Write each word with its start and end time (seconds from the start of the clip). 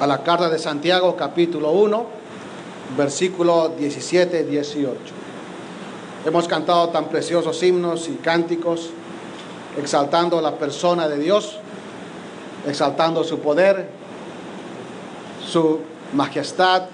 a 0.00 0.06
la 0.06 0.22
carta 0.22 0.48
de 0.48 0.58
Santiago 0.58 1.14
capítulo 1.16 1.70
1, 1.70 2.06
versículo 2.96 3.68
17 3.78 4.40
y 4.40 4.44
18. 4.44 4.96
Hemos 6.26 6.48
cantado 6.48 6.88
tan 6.88 7.06
preciosos 7.06 7.62
himnos 7.62 8.08
y 8.08 8.14
cánticos 8.14 8.90
exaltando 9.78 10.40
la 10.40 10.56
persona 10.56 11.08
de 11.08 11.18
Dios, 11.18 11.58
exaltando 12.66 13.22
su 13.22 13.38
poder, 13.40 13.88
su 15.46 15.80
majestad 16.12 16.84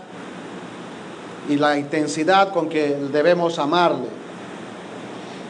y 1.48 1.56
la 1.56 1.78
intensidad 1.78 2.52
con 2.52 2.68
que 2.68 2.96
debemos 3.12 3.58
amarle. 3.58 4.08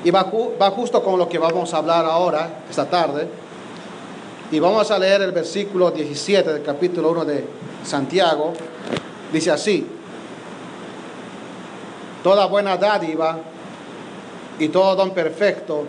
Y 0.05 0.11
va, 0.11 0.31
va 0.61 0.71
justo 0.71 1.03
con 1.03 1.19
lo 1.19 1.29
que 1.29 1.39
vamos 1.39 1.75
a 1.75 1.79
hablar 1.79 2.05
ahora, 2.05 2.63
esta 2.71 2.89
tarde. 2.89 3.29
Y 4.53 4.59
vamos 4.59 4.91
a 4.91 4.99
leer 4.99 5.23
el 5.23 5.31
versículo 5.31 5.93
17 5.93 6.53
del 6.53 6.63
capítulo 6.65 7.13
1 7.13 7.25
de 7.25 7.45
Santiago. 7.85 8.53
Dice 9.33 9.53
así, 9.53 9.87
toda 12.25 12.47
buena 12.47 12.77
dádiva 12.77 13.39
y 14.59 14.69
todo 14.69 14.97
don 14.97 15.13
perfecto 15.13 15.85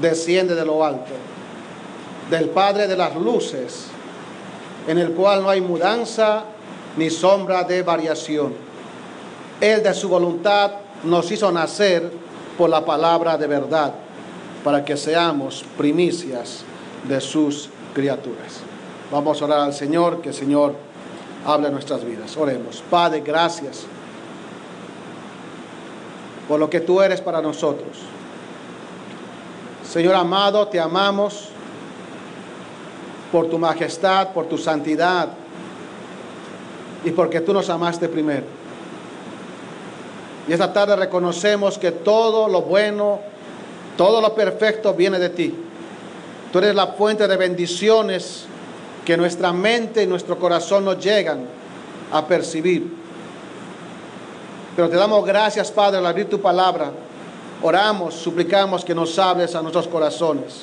desciende 0.00 0.54
de 0.54 0.64
lo 0.64 0.84
alto, 0.84 1.10
del 2.30 2.48
Padre 2.50 2.86
de 2.86 2.96
las 2.96 3.16
luces, 3.16 3.86
en 4.86 4.98
el 4.98 5.10
cual 5.10 5.42
no 5.42 5.50
hay 5.50 5.60
mudanza 5.60 6.44
ni 6.96 7.10
sombra 7.10 7.64
de 7.64 7.82
variación. 7.82 8.54
Él 9.60 9.82
de 9.82 9.92
su 9.94 10.08
voluntad 10.08 10.70
nos 11.02 11.28
hizo 11.32 11.50
nacer 11.50 12.08
por 12.56 12.70
la 12.70 12.84
palabra 12.84 13.36
de 13.36 13.48
verdad, 13.48 13.94
para 14.62 14.84
que 14.84 14.96
seamos 14.96 15.64
primicias 15.76 16.62
de 17.08 17.20
sus 17.20 17.70
criaturas. 17.96 18.60
Vamos 19.10 19.40
a 19.40 19.46
orar 19.46 19.60
al 19.60 19.72
Señor, 19.72 20.20
que 20.20 20.28
el 20.28 20.34
Señor 20.34 20.74
hable 21.46 21.68
en 21.68 21.72
nuestras 21.72 22.04
vidas. 22.04 22.36
Oremos. 22.36 22.84
Padre, 22.90 23.22
gracias 23.24 23.86
por 26.46 26.60
lo 26.60 26.68
que 26.68 26.80
tú 26.80 27.00
eres 27.00 27.22
para 27.22 27.40
nosotros. 27.40 27.96
Señor 29.82 30.14
amado, 30.14 30.68
te 30.68 30.78
amamos 30.78 31.48
por 33.32 33.48
tu 33.48 33.58
majestad, 33.58 34.34
por 34.34 34.44
tu 34.44 34.58
santidad 34.58 35.30
y 37.02 37.12
porque 37.12 37.40
tú 37.40 37.54
nos 37.54 37.70
amaste 37.70 38.10
primero. 38.10 38.44
Y 40.46 40.52
esta 40.52 40.70
tarde 40.70 40.96
reconocemos 40.96 41.78
que 41.78 41.92
todo 41.92 42.46
lo 42.46 42.60
bueno, 42.60 43.20
todo 43.96 44.20
lo 44.20 44.34
perfecto 44.34 44.92
viene 44.92 45.18
de 45.18 45.30
ti. 45.30 45.65
Tú 46.52 46.58
eres 46.58 46.74
la 46.74 46.88
fuente 46.88 47.26
de 47.26 47.36
bendiciones 47.36 48.44
que 49.04 49.16
nuestra 49.16 49.52
mente 49.52 50.02
y 50.02 50.06
nuestro 50.06 50.38
corazón 50.38 50.84
nos 50.84 50.98
llegan 51.02 51.46
a 52.12 52.26
percibir. 52.26 52.92
Pero 54.74 54.88
te 54.88 54.96
damos 54.96 55.24
gracias, 55.24 55.70
Padre, 55.70 55.98
al 55.98 56.06
abrir 56.06 56.28
tu 56.28 56.40
palabra. 56.40 56.90
Oramos, 57.62 58.14
suplicamos 58.14 58.84
que 58.84 58.94
nos 58.94 59.18
hables 59.18 59.54
a 59.54 59.62
nuestros 59.62 59.88
corazones. 59.88 60.62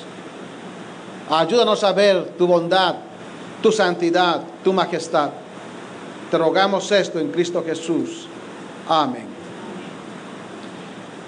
Ayúdanos 1.28 1.82
a 1.82 1.92
ver 1.92 2.34
tu 2.38 2.46
bondad, 2.46 2.96
tu 3.62 3.72
santidad, 3.72 4.42
tu 4.62 4.72
majestad. 4.72 5.30
Te 6.30 6.38
rogamos 6.38 6.90
esto 6.92 7.18
en 7.18 7.30
Cristo 7.30 7.62
Jesús. 7.64 8.26
Amén. 8.88 9.26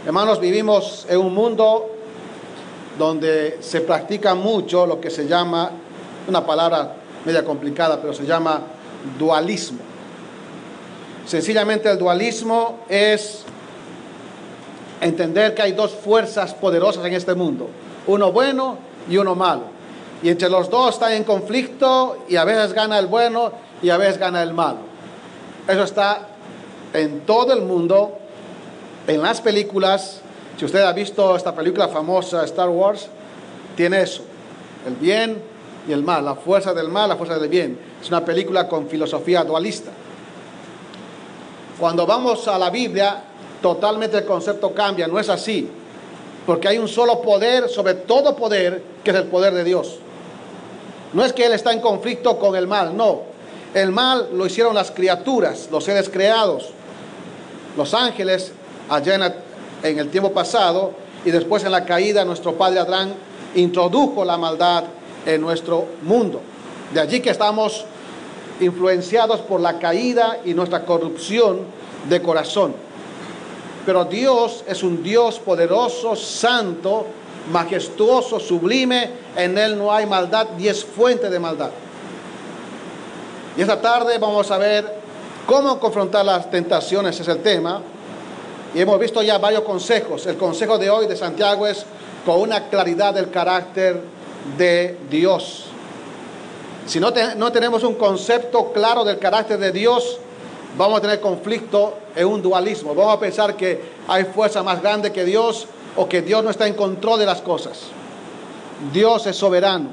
Hermanos, 0.05 0.39
vivimos 0.39 1.07
en 1.09 1.19
un 1.19 1.35
mundo 1.35 1.96
donde 2.99 3.59
se 3.61 3.81
practica 3.81 4.35
mucho 4.35 4.87
lo 4.87 5.01
que 5.01 5.11
se 5.11 5.27
llama, 5.27 5.71
una 6.29 6.45
palabra 6.45 6.97
media 7.25 7.45
complicada, 7.45 8.01
pero 8.01 8.15
se 8.15 8.25
llama 8.25 8.63
dualismo. 9.19 9.79
Sencillamente 11.27 11.91
el 11.91 11.99
dualismo 11.99 12.81
es 12.89 13.45
entender 15.01 15.55
que 15.55 15.63
hay 15.63 15.73
dos 15.73 15.93
fuerzas 15.93 16.55
poderosas 16.55 17.05
en 17.05 17.15
este 17.15 17.35
mundo, 17.35 17.69
uno 18.07 18.33
bueno 18.33 18.79
y 19.09 19.17
uno 19.17 19.35
malo. 19.35 19.77
Y 20.23 20.31
entre 20.31 20.49
los 20.49 20.71
dos 20.71 20.95
están 20.95 21.13
en 21.13 21.25
conflicto 21.25 22.25
y 22.29 22.37
a 22.37 22.45
veces 22.45 22.73
gana 22.73 22.99
el 22.99 23.07
bueno 23.07 23.53
y 23.83 23.91
a 23.91 23.97
veces 23.97 24.19
gana 24.19 24.43
el 24.43 24.55
malo. 24.55 24.79
Eso 25.69 25.83
está 25.83 26.29
en 26.93 27.21
todo 27.21 27.53
el 27.53 27.63
mundo, 27.63 28.17
en 29.07 29.21
las 29.21 29.41
películas, 29.41 30.23
si 30.57 30.65
usted 30.65 30.83
ha 30.83 30.93
visto 30.93 31.37
esta 31.37 31.55
película 31.55 31.89
famosa 31.89 32.45
Star 32.45 32.69
Wars, 32.69 33.09
tiene 33.77 34.03
eso, 34.03 34.23
el 34.87 34.95
bien 34.95 35.43
y 35.87 35.93
el 35.93 36.03
mal, 36.03 36.25
la 36.25 36.35
fuerza 36.35 36.73
del 36.73 36.89
mal, 36.89 37.09
la 37.09 37.17
fuerza 37.17 37.39
del 37.39 37.49
bien. 37.49 37.79
Es 38.01 38.09
una 38.09 38.25
película 38.25 38.67
con 38.67 38.89
filosofía 38.89 39.45
dualista. 39.45 39.91
Cuando 41.79 42.07
vamos 42.07 42.49
a 42.49 42.59
la 42.59 42.71
Biblia, 42.71 43.23
totalmente 43.61 44.19
el 44.19 44.25
concepto 44.25 44.73
cambia, 44.73 45.07
no 45.07 45.19
es 45.19 45.29
así, 45.29 45.69
porque 46.47 46.69
hay 46.69 46.79
un 46.79 46.89
solo 46.89 47.21
poder 47.21 47.69
sobre 47.69 47.95
todo 47.95 48.35
poder, 48.35 48.83
que 49.05 49.11
es 49.11 49.17
el 49.17 49.25
poder 49.25 49.53
de 49.53 49.63
Dios. 49.63 49.99
No 51.13 51.23
es 51.23 51.35
que 51.35 51.45
Él 51.45 51.53
está 51.53 51.73
en 51.73 51.81
conflicto 51.81 52.39
con 52.39 52.57
el 52.57 52.67
mal, 52.67 52.97
no. 52.97 53.23
El 53.75 53.93
mal 53.93 54.31
lo 54.33 54.47
hicieron 54.47 54.75
las 54.75 54.91
criaturas, 54.91 55.69
los 55.71 55.85
seres 55.85 56.09
creados, 56.09 56.71
los 57.77 57.93
ángeles 57.93 58.53
allá 58.89 59.17
en 59.17 59.35
en 59.91 59.99
el 59.99 60.11
tiempo 60.11 60.33
pasado 60.33 60.93
y 61.25 61.31
después 61.31 61.65
en 61.65 61.73
la 61.73 61.85
caída 61.85 62.25
nuestro 62.25 62.55
padre 62.55 62.81
Adán 62.81 63.15
introdujo 63.55 64.25
la 64.25 64.37
maldad 64.37 64.85
en 65.25 65.41
nuestro 65.41 65.87
mundo. 66.03 66.41
De 66.93 67.01
allí 67.01 67.21
que 67.21 67.31
estamos 67.31 67.85
influenciados 68.61 69.41
por 69.41 69.61
la 69.61 69.79
caída 69.79 70.39
y 70.45 70.55
nuestra 70.55 70.85
corrupción 70.85 71.61
de 72.09 72.23
corazón. 72.23 72.75
Pero 73.85 74.05
Dios 74.05 74.65
es 74.67 74.83
un 74.83 75.03
Dios 75.03 75.39
poderoso, 75.39 76.17
santo, 76.17 77.07
majestuoso, 77.53 78.41
sublime. 78.41 79.11
En 79.37 79.57
Él 79.59 79.79
no 79.79 79.93
hay 79.93 80.07
maldad 80.07 80.49
ni 80.57 80.69
es 80.69 80.85
fuente 80.85 81.31
de 81.31 81.39
maldad. 81.39 81.71
Y 83.57 83.61
esta 83.63 83.81
tarde 83.81 84.19
vamos 84.19 84.51
a 84.51 84.59
ver 84.59 85.01
cómo 85.47 85.79
confrontar 85.79 86.25
las 86.25 86.51
tentaciones, 86.51 87.19
es 87.21 87.29
el 87.29 87.39
tema. 87.39 87.81
Y 88.77 88.83
hemos 88.83 89.01
visto 89.01 89.23
ya 89.23 89.39
varios 89.39 89.63
consejos. 89.63 90.27
El 90.27 90.37
consejo 90.37 90.77
de 90.77 90.91
hoy 90.91 91.07
de 91.07 91.17
Santiago 91.17 91.67
es 91.67 91.87
con 92.27 92.43
una 92.43 92.69
claridad 92.69 93.15
del 93.15 93.31
carácter 93.31 94.03
de 94.59 94.99
Dios. 95.09 95.65
Si 96.85 97.01
no, 97.01 97.11
no 97.39 97.51
tenemos 97.51 97.85
un 97.85 97.95
concepto 97.95 98.75
claro 98.75 99.03
del 99.03 99.19
carácter 99.19 99.59
de 99.59 99.73
Dios, 99.73 100.19
vamos 100.77 100.99
a 100.99 101.01
tener 101.01 101.23
conflicto 101.23 101.95
en 102.15 102.27
un 102.27 102.43
dualismo. 102.43 102.95
Vamos 102.95 103.15
a 103.15 103.19
pensar 103.19 103.57
que 103.57 103.81
hay 104.09 104.25
fuerza 104.25 104.63
más 104.63 104.83
grande 104.83 105.11
que 105.11 105.25
Dios 105.25 105.67
o 105.97 106.07
que 106.07 106.21
Dios 106.21 106.45
no 106.45 106.51
está 106.51 106.67
en 106.67 106.75
control 106.75 107.19
de 107.19 107.25
las 107.25 107.41
cosas. 107.41 107.79
Dios 108.93 109.27
es 109.27 109.37
soberano. 109.37 109.89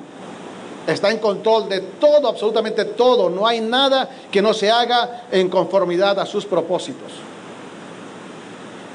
Está 0.86 1.10
en 1.10 1.20
control 1.20 1.70
de 1.70 1.80
todo, 1.80 2.28
absolutamente 2.28 2.84
todo. 2.84 3.30
No 3.30 3.48
hay 3.48 3.62
nada 3.62 4.10
que 4.30 4.42
no 4.42 4.54
se 4.54 4.70
haga 4.70 5.28
en 5.32 5.48
conformidad 5.48 6.20
a 6.20 6.26
sus 6.26 6.46
propósitos. 6.46 7.14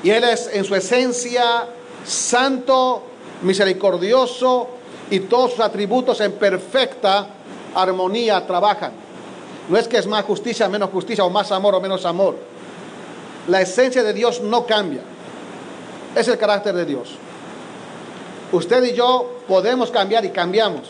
Y 0.03 0.11
Él 0.11 0.25
es 0.25 0.49
en 0.53 0.65
su 0.65 0.75
esencia 0.75 1.67
santo, 2.05 3.03
misericordioso 3.43 4.69
y 5.11 5.21
todos 5.21 5.53
sus 5.53 5.61
atributos 5.61 6.21
en 6.21 6.33
perfecta 6.33 7.27
armonía 7.75 8.47
trabajan. 8.47 8.93
No 9.69 9.77
es 9.77 9.87
que 9.87 9.99
es 9.99 10.07
más 10.07 10.25
justicia, 10.25 10.69
menos 10.69 10.91
justicia, 10.91 11.25
o 11.25 11.31
más 11.31 11.53
amor 11.53 11.75
o 11.75 11.81
menos 11.81 12.05
amor. 12.07 12.37
La 13.49 13.61
esencia 13.61 14.03
de 14.03 14.13
Dios 14.13 14.41
no 14.41 14.67
cambia. 14.67 15.03
Es 16.15 16.29
el 16.29 16.39
carácter 16.39 16.75
de 16.75 16.85
Dios. 16.85 17.17
Usted 18.51 18.83
y 18.85 18.95
yo 18.95 19.41
podemos 19.47 19.91
cambiar 19.91 20.25
y 20.25 20.31
cambiamos. 20.31 20.89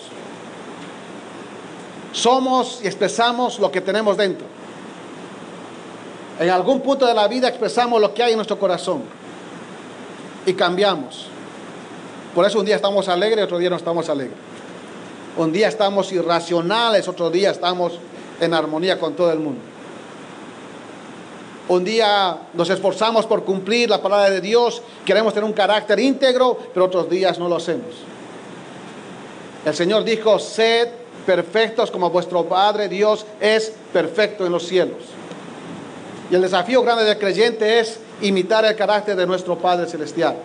Somos 2.12 2.80
y 2.82 2.86
expresamos 2.86 3.58
lo 3.58 3.70
que 3.70 3.80
tenemos 3.80 4.16
dentro. 4.16 4.46
En 6.38 6.50
algún 6.50 6.80
punto 6.80 7.04
de 7.06 7.14
la 7.14 7.26
vida 7.26 7.48
expresamos 7.48 8.00
lo 8.00 8.14
que 8.14 8.22
hay 8.22 8.32
en 8.32 8.36
nuestro 8.36 8.58
corazón 8.58 9.02
y 10.46 10.54
cambiamos. 10.54 11.26
Por 12.34 12.46
eso 12.46 12.60
un 12.60 12.64
día 12.64 12.76
estamos 12.76 13.08
alegres, 13.08 13.44
otro 13.44 13.58
día 13.58 13.70
no 13.70 13.76
estamos 13.76 14.08
alegres. 14.08 14.36
Un 15.36 15.52
día 15.52 15.68
estamos 15.68 16.12
irracionales, 16.12 17.08
otro 17.08 17.30
día 17.30 17.50
estamos 17.50 17.98
en 18.40 18.54
armonía 18.54 18.98
con 18.98 19.14
todo 19.14 19.32
el 19.32 19.40
mundo. 19.40 19.60
Un 21.68 21.84
día 21.84 22.38
nos 22.54 22.70
esforzamos 22.70 23.26
por 23.26 23.44
cumplir 23.44 23.90
la 23.90 24.00
palabra 24.00 24.30
de 24.30 24.40
Dios, 24.40 24.80
queremos 25.04 25.34
tener 25.34 25.44
un 25.44 25.52
carácter 25.52 25.98
íntegro, 25.98 26.56
pero 26.72 26.86
otros 26.86 27.10
días 27.10 27.38
no 27.38 27.48
lo 27.48 27.56
hacemos. 27.56 27.94
El 29.66 29.74
Señor 29.74 30.04
dijo, 30.04 30.38
sed 30.38 30.88
perfectos 31.26 31.90
como 31.90 32.08
vuestro 32.10 32.44
Padre 32.44 32.88
Dios 32.88 33.26
es 33.40 33.72
perfecto 33.92 34.46
en 34.46 34.52
los 34.52 34.66
cielos. 34.66 35.17
Y 36.30 36.34
el 36.34 36.42
desafío 36.42 36.82
grande 36.82 37.04
del 37.04 37.18
creyente 37.18 37.80
es 37.80 37.98
imitar 38.20 38.64
el 38.64 38.76
carácter 38.76 39.16
de 39.16 39.26
nuestro 39.26 39.58
Padre 39.58 39.86
Celestial. 39.86 40.36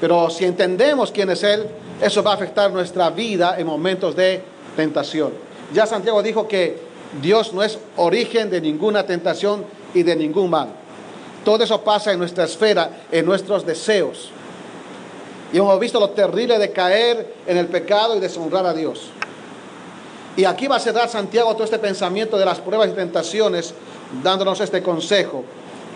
Pero 0.00 0.30
si 0.30 0.44
entendemos 0.44 1.10
quién 1.10 1.30
es 1.30 1.42
Él, 1.42 1.66
eso 2.00 2.22
va 2.22 2.32
a 2.32 2.34
afectar 2.34 2.70
nuestra 2.70 3.10
vida 3.10 3.56
en 3.58 3.66
momentos 3.66 4.14
de 4.14 4.42
tentación. 4.76 5.32
Ya 5.74 5.86
Santiago 5.86 6.22
dijo 6.22 6.46
que 6.46 6.78
Dios 7.20 7.52
no 7.52 7.62
es 7.62 7.78
origen 7.96 8.50
de 8.50 8.60
ninguna 8.60 9.04
tentación 9.04 9.64
y 9.94 10.02
de 10.02 10.14
ningún 10.14 10.50
mal. 10.50 10.68
Todo 11.44 11.64
eso 11.64 11.82
pasa 11.82 12.12
en 12.12 12.18
nuestra 12.18 12.44
esfera, 12.44 12.90
en 13.10 13.24
nuestros 13.24 13.66
deseos. 13.66 14.30
Y 15.52 15.56
hemos 15.56 15.80
visto 15.80 15.98
lo 15.98 16.10
terrible 16.10 16.58
de 16.58 16.70
caer 16.70 17.34
en 17.46 17.56
el 17.56 17.66
pecado 17.66 18.16
y 18.16 18.20
deshonrar 18.20 18.66
a 18.66 18.74
Dios. 18.74 19.10
Y 20.36 20.44
aquí 20.44 20.68
va 20.68 20.76
a 20.76 20.80
cerrar 20.80 21.08
Santiago 21.08 21.52
todo 21.54 21.64
este 21.64 21.78
pensamiento 21.78 22.38
de 22.38 22.44
las 22.44 22.60
pruebas 22.60 22.90
y 22.90 22.92
tentaciones, 22.92 23.74
dándonos 24.22 24.60
este 24.60 24.82
consejo 24.82 25.44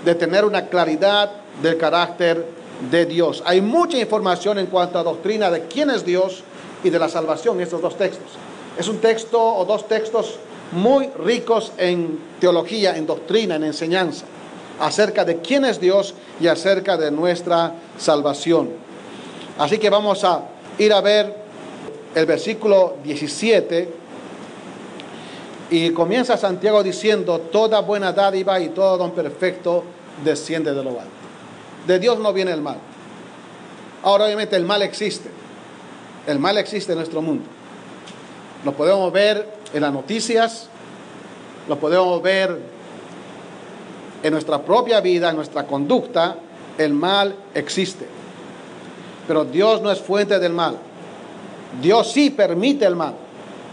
de 0.05 0.15
tener 0.15 0.45
una 0.45 0.67
claridad 0.67 1.31
del 1.63 1.77
carácter 1.77 2.47
de 2.91 3.07
Dios. 3.07 3.43
Hay 3.47 3.61
mucha 3.61 3.99
información 3.99 4.59
en 4.59 4.67
cuanto 4.67 4.99
a 4.99 5.03
doctrina 5.03 5.51
de 5.51 5.67
quién 5.67 5.91
es 5.91 6.05
Dios 6.05 6.43
y 6.83 6.91
de 6.91 6.99
la 6.99 7.09
salvación 7.09 7.57
en 7.57 7.63
estos 7.63 7.81
dos 7.81 7.97
textos. 7.97 8.33
Es 8.79 8.89
un 8.89 8.99
texto 8.99 9.41
o 9.41 9.65
dos 9.65 9.87
textos 9.87 10.39
muy 10.73 11.09
ricos 11.25 11.73
en 11.77 12.19
teología, 12.41 12.97
en 12.97 13.07
doctrina, 13.07 13.57
en 13.57 13.65
enseñanza, 13.65 14.25
acerca 14.81 15.25
de 15.25 15.39
quién 15.39 15.65
es 15.65 15.79
Dios 15.79 16.15
y 16.41 16.49
acerca 16.49 16.97
de 16.97 17.11
nuestra 17.11 17.75
salvación. 17.99 18.71
Así 19.59 19.79
que 19.79 19.91
vamos 19.91 20.25
a 20.25 20.43
ir 20.79 20.93
a 20.93 21.01
ver 21.01 21.37
el 22.15 22.27
versículo 22.27 22.97
17 23.05 24.02
y 25.73 25.91
comienza 25.93 26.37
Santiago 26.37 26.83
diciendo, 26.83 27.39
toda 27.51 27.81
buena 27.81 28.13
dádiva 28.13 28.61
y 28.61 28.69
todo 28.69 28.99
don 28.99 29.13
perfecto 29.13 29.85
desciende 30.23 30.75
de 30.75 30.85
lo 30.85 30.91
alto. 30.91 31.11
De 31.87 31.99
Dios 31.99 32.19
no 32.19 32.31
viene 32.35 32.53
el 32.53 32.61
mal. 32.61 32.77
Ahora 34.03 34.27
obviamente 34.27 34.55
el 34.55 34.67
mal 34.67 34.83
existe. 34.83 35.31
El 36.27 36.39
mal 36.39 36.59
existe 36.59 36.93
en 36.93 36.99
nuestro 36.99 37.23
mundo. 37.23 37.45
Lo 38.67 38.73
podemos 38.73 39.11
ver 39.15 39.49
en 39.73 39.81
las 39.81 39.95
noticias, 39.95 40.69
lo 41.67 41.79
podemos 41.79 42.21
ver 42.21 42.59
en 44.23 44.31
nuestra 44.31 44.61
propia 44.61 45.01
vida, 45.01 45.31
en 45.31 45.37
nuestra 45.37 45.67
conducta. 45.67 46.37
El 46.77 46.93
mal 46.93 47.35
existe. 47.55 48.07
Pero 49.27 49.47
Dios 49.47 49.81
no 49.81 49.91
es 49.91 50.03
fuente 50.03 50.39
del 50.39 50.53
mal. 50.53 50.77
Dios 51.81 52.13
sí 52.13 52.29
permite 52.29 52.85
el 52.85 52.95
mal 52.95 53.15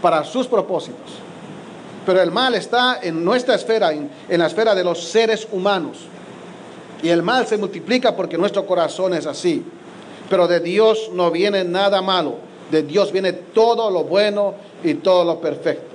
para 0.00 0.24
sus 0.24 0.46
propósitos. 0.46 1.19
Pero 2.10 2.22
el 2.22 2.32
mal 2.32 2.56
está 2.56 2.98
en 3.00 3.24
nuestra 3.24 3.54
esfera, 3.54 3.92
en, 3.92 4.10
la 4.30 4.48
esfera 4.48 4.74
de 4.74 4.82
los 4.82 5.00
seres 5.00 5.46
humanos. 5.52 5.98
Y 7.04 7.08
el 7.08 7.22
mal 7.22 7.46
se 7.46 7.56
multiplica 7.56 8.16
porque 8.16 8.36
nuestro 8.36 8.66
corazón 8.66 9.14
es 9.14 9.26
así. 9.26 9.64
Pero 10.28 10.48
de 10.48 10.58
Dios 10.58 11.08
no 11.12 11.30
viene 11.30 11.62
nada 11.62 12.02
malo. 12.02 12.34
De 12.68 12.82
Dios 12.82 13.12
viene 13.12 13.32
todo 13.32 13.88
lo 13.92 14.02
bueno 14.02 14.54
y 14.82 14.94
todo 14.94 15.24
lo 15.24 15.40
perfecto. 15.40 15.86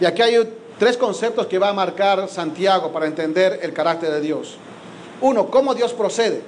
Y 0.00 0.04
aquí 0.04 0.22
hay 0.22 0.48
tres 0.78 0.96
conceptos 0.96 1.48
que 1.48 1.58
va 1.58 1.70
a 1.70 1.72
marcar 1.72 2.28
Santiago 2.28 2.92
para 2.92 3.06
entender 3.06 3.58
el 3.60 3.72
carácter 3.72 4.12
de 4.12 4.20
Dios. 4.20 4.54
Uno, 5.20 5.50
cómo 5.50 5.74
Dios 5.74 5.92
procede, 5.92 6.40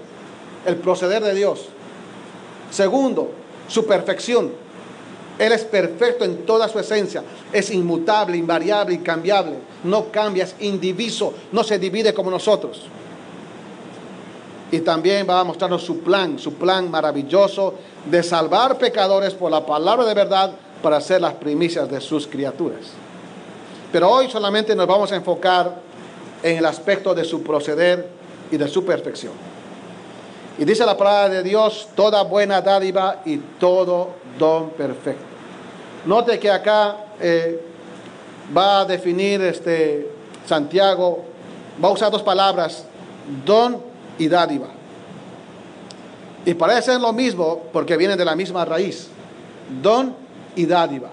el 0.66 0.76
proceder 0.76 1.24
de 1.24 1.34
Dios. 1.34 1.66
Segundo, 2.70 3.32
su 3.66 3.84
perfección. 3.86 4.52
Él 5.40 5.52
es 5.52 5.64
perfecto 5.64 6.22
en 6.22 6.44
toda 6.44 6.68
su 6.68 6.78
esencia. 6.78 7.24
Es 7.50 7.70
inmutable, 7.70 8.36
invariable 8.36 8.96
y 8.96 8.98
cambiable. 8.98 9.56
No 9.84 10.12
cambia, 10.12 10.44
es 10.44 10.54
indiviso, 10.60 11.32
no 11.50 11.64
se 11.64 11.78
divide 11.78 12.12
como 12.12 12.30
nosotros. 12.30 12.82
Y 14.70 14.80
también 14.80 15.26
va 15.26 15.40
a 15.40 15.44
mostrarnos 15.44 15.82
su 15.82 16.00
plan, 16.00 16.38
su 16.38 16.52
plan 16.56 16.90
maravilloso 16.90 17.72
de 18.04 18.22
salvar 18.22 18.76
pecadores 18.76 19.32
por 19.32 19.50
la 19.50 19.64
palabra 19.64 20.04
de 20.04 20.12
verdad 20.12 20.52
para 20.82 21.00
ser 21.00 21.22
las 21.22 21.32
primicias 21.32 21.90
de 21.90 22.02
sus 22.02 22.26
criaturas. 22.26 22.90
Pero 23.90 24.10
hoy 24.10 24.30
solamente 24.30 24.76
nos 24.76 24.86
vamos 24.86 25.10
a 25.10 25.16
enfocar 25.16 25.74
en 26.42 26.58
el 26.58 26.66
aspecto 26.66 27.14
de 27.14 27.24
su 27.24 27.42
proceder 27.42 28.10
y 28.50 28.58
de 28.58 28.68
su 28.68 28.84
perfección. 28.84 29.32
Y 30.58 30.66
dice 30.66 30.84
la 30.84 30.98
palabra 30.98 31.30
de 31.30 31.42
Dios, 31.42 31.88
toda 31.96 32.24
buena 32.24 32.60
dádiva 32.60 33.22
y 33.24 33.38
todo 33.58 34.10
don 34.38 34.68
perfecto. 34.70 35.29
Note 36.04 36.38
que 36.38 36.50
acá 36.50 36.96
eh, 37.20 37.60
va 38.56 38.80
a 38.80 38.84
definir 38.84 39.42
este 39.42 40.10
Santiago, 40.46 41.24
va 41.82 41.88
a 41.88 41.92
usar 41.92 42.10
dos 42.10 42.22
palabras, 42.22 42.84
don 43.44 43.82
y 44.18 44.28
dádiva. 44.28 44.68
Y 46.44 46.54
parece 46.54 46.82
ser 46.82 47.00
lo 47.00 47.12
mismo 47.12 47.64
porque 47.72 47.96
vienen 47.96 48.16
de 48.16 48.24
la 48.24 48.34
misma 48.34 48.64
raíz, 48.64 49.08
don 49.82 50.14
y 50.56 50.64
dádiva. 50.64 51.10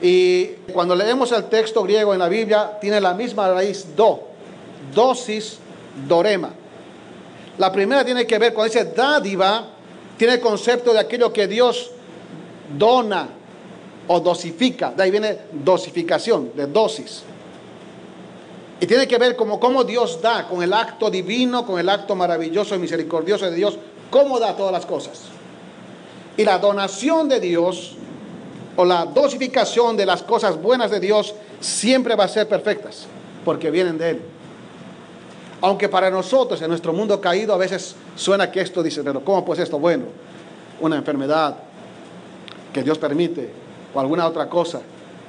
Y 0.00 0.46
cuando 0.72 0.94
leemos 0.94 1.32
el 1.32 1.44
texto 1.44 1.82
griego 1.82 2.12
en 2.12 2.20
la 2.20 2.28
Biblia, 2.28 2.78
tiene 2.80 3.00
la 3.00 3.12
misma 3.14 3.52
raíz 3.52 3.96
do, 3.96 4.28
dosis, 4.94 5.58
dorema. 6.06 6.50
La 7.58 7.72
primera 7.72 8.04
tiene 8.04 8.26
que 8.26 8.38
ver, 8.38 8.54
con 8.54 8.66
ese 8.66 8.84
dádiva, 8.84 9.64
tiene 10.16 10.34
el 10.34 10.40
concepto 10.40 10.92
de 10.92 11.00
aquello 11.00 11.32
que 11.32 11.48
Dios 11.48 11.90
dona 12.76 13.28
o 14.08 14.20
dosifica. 14.20 14.92
De 14.92 15.02
ahí 15.02 15.10
viene 15.10 15.38
dosificación, 15.52 16.52
de 16.54 16.66
dosis. 16.66 17.22
Y 18.80 18.86
tiene 18.86 19.08
que 19.08 19.18
ver 19.18 19.36
como 19.36 19.58
cómo 19.58 19.84
Dios 19.84 20.20
da, 20.20 20.46
con 20.46 20.62
el 20.62 20.72
acto 20.72 21.10
divino, 21.10 21.64
con 21.64 21.80
el 21.80 21.88
acto 21.88 22.14
maravilloso 22.14 22.74
y 22.74 22.78
misericordioso 22.78 23.46
de 23.46 23.56
Dios, 23.56 23.78
cómo 24.10 24.38
da 24.38 24.54
todas 24.54 24.72
las 24.72 24.84
cosas. 24.84 25.22
Y 26.36 26.44
la 26.44 26.58
donación 26.58 27.28
de 27.28 27.40
Dios 27.40 27.96
o 28.76 28.84
la 28.84 29.06
dosificación 29.06 29.96
de 29.96 30.04
las 30.04 30.22
cosas 30.22 30.60
buenas 30.60 30.90
de 30.90 31.00
Dios 31.00 31.34
siempre 31.60 32.14
va 32.14 32.24
a 32.24 32.28
ser 32.28 32.46
perfectas, 32.48 33.06
porque 33.44 33.70
vienen 33.70 33.96
de 33.96 34.10
Él. 34.10 34.22
Aunque 35.62 35.88
para 35.88 36.10
nosotros, 36.10 36.60
en 36.60 36.68
nuestro 36.68 36.92
mundo 36.92 37.18
caído, 37.18 37.54
a 37.54 37.56
veces 37.56 37.96
suena 38.14 38.50
que 38.50 38.60
esto 38.60 38.82
dice, 38.82 39.02
pero 39.02 39.24
¿cómo 39.24 39.42
pues 39.42 39.58
esto 39.58 39.78
bueno? 39.78 40.04
Una 40.80 40.96
enfermedad, 40.96 41.56
que 42.76 42.82
Dios 42.82 42.98
permite 42.98 43.48
o 43.94 44.00
alguna 44.00 44.26
otra 44.26 44.50
cosa, 44.50 44.82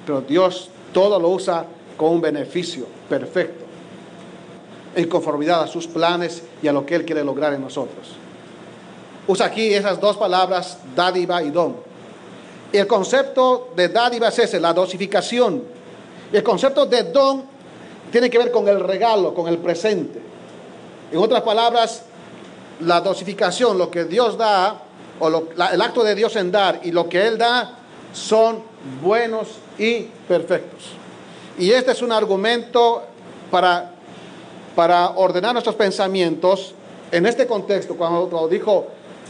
pero 0.05 0.19
Dios 0.19 0.69
todo 0.91 1.17
lo 1.17 1.29
usa 1.29 1.65
con 1.95 2.09
un 2.09 2.19
beneficio 2.19 2.85
perfecto, 3.07 3.63
en 4.94 5.07
conformidad 5.07 5.61
a 5.61 5.67
sus 5.67 5.88
planes 5.88 6.44
y 6.61 6.67
a 6.67 6.73
lo 6.73 6.85
que 6.85 6.95
Él 6.95 7.05
quiere 7.05 7.23
lograr 7.23 7.53
en 7.53 7.61
nosotros. 7.61 8.09
Usa 9.27 9.45
aquí 9.45 9.73
esas 9.73 10.01
dos 10.01 10.17
palabras, 10.17 10.79
dádiva 10.94 11.41
y 11.41 11.49
don. 11.49 11.77
El 12.73 12.85
concepto 12.85 13.69
de 13.77 13.88
dádiva 13.88 14.27
es 14.27 14.39
ese, 14.39 14.59
la 14.59 14.73
dosificación. 14.73 15.63
El 16.33 16.44
concepto 16.44 16.85
de 16.85 17.03
don 17.03 17.45
tiene 18.11 18.29
que 18.29 18.39
ver 18.39 18.51
con 18.51 18.67
el 18.67 18.81
regalo, 18.81 19.33
con 19.33 19.47
el 19.47 19.57
presente. 19.59 20.19
En 21.13 21.18
otras 21.18 21.44
palabras, 21.44 22.04
la 22.81 22.99
dosificación, 22.99 23.77
lo 23.77 23.89
que 23.89 24.04
Dios 24.04 24.37
da, 24.37 24.83
o 25.19 25.28
el 25.28 25.81
acto 25.81 26.04
de 26.04 26.16
Dios 26.16 26.36
en 26.36 26.52
dar 26.52 26.81
y 26.83 26.92
lo 26.92 27.07
que 27.09 27.26
Él 27.28 27.38
da 27.38 27.78
son 28.14 28.64
buenos 29.02 29.47
y 29.78 30.02
perfectos. 30.28 30.92
Y 31.57 31.71
este 31.71 31.92
es 31.92 32.02
un 32.02 32.12
argumento 32.12 33.04
para, 33.50 33.92
para 34.76 35.12
ordenar 35.12 35.54
nuestros 35.54 35.76
pensamientos 35.76 36.74
en 37.12 37.26
este 37.26 37.47
contexto, 37.47 37.95
cuando 37.95 38.47
dijo, 38.47 38.88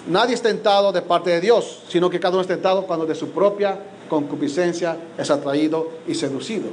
nadie 0.08 0.34
es 0.34 0.41
tentado 0.41 0.91
de 0.91 1.01
parte 1.01 1.29
de 1.29 1.41
Dios, 1.41 1.84
sino 1.88 2.10
que 2.10 2.20
cada 2.20 2.34
uno 2.34 2.41
es 2.41 2.48
tentado 2.48 2.86
cuando 2.86 3.06
de 3.06 3.15
su 3.15 3.29
propia 3.29 3.77
concupiscencia 4.10 4.98
es 5.17 5.29
atraído 5.29 5.89
y 6.08 6.15
seducido. 6.15 6.70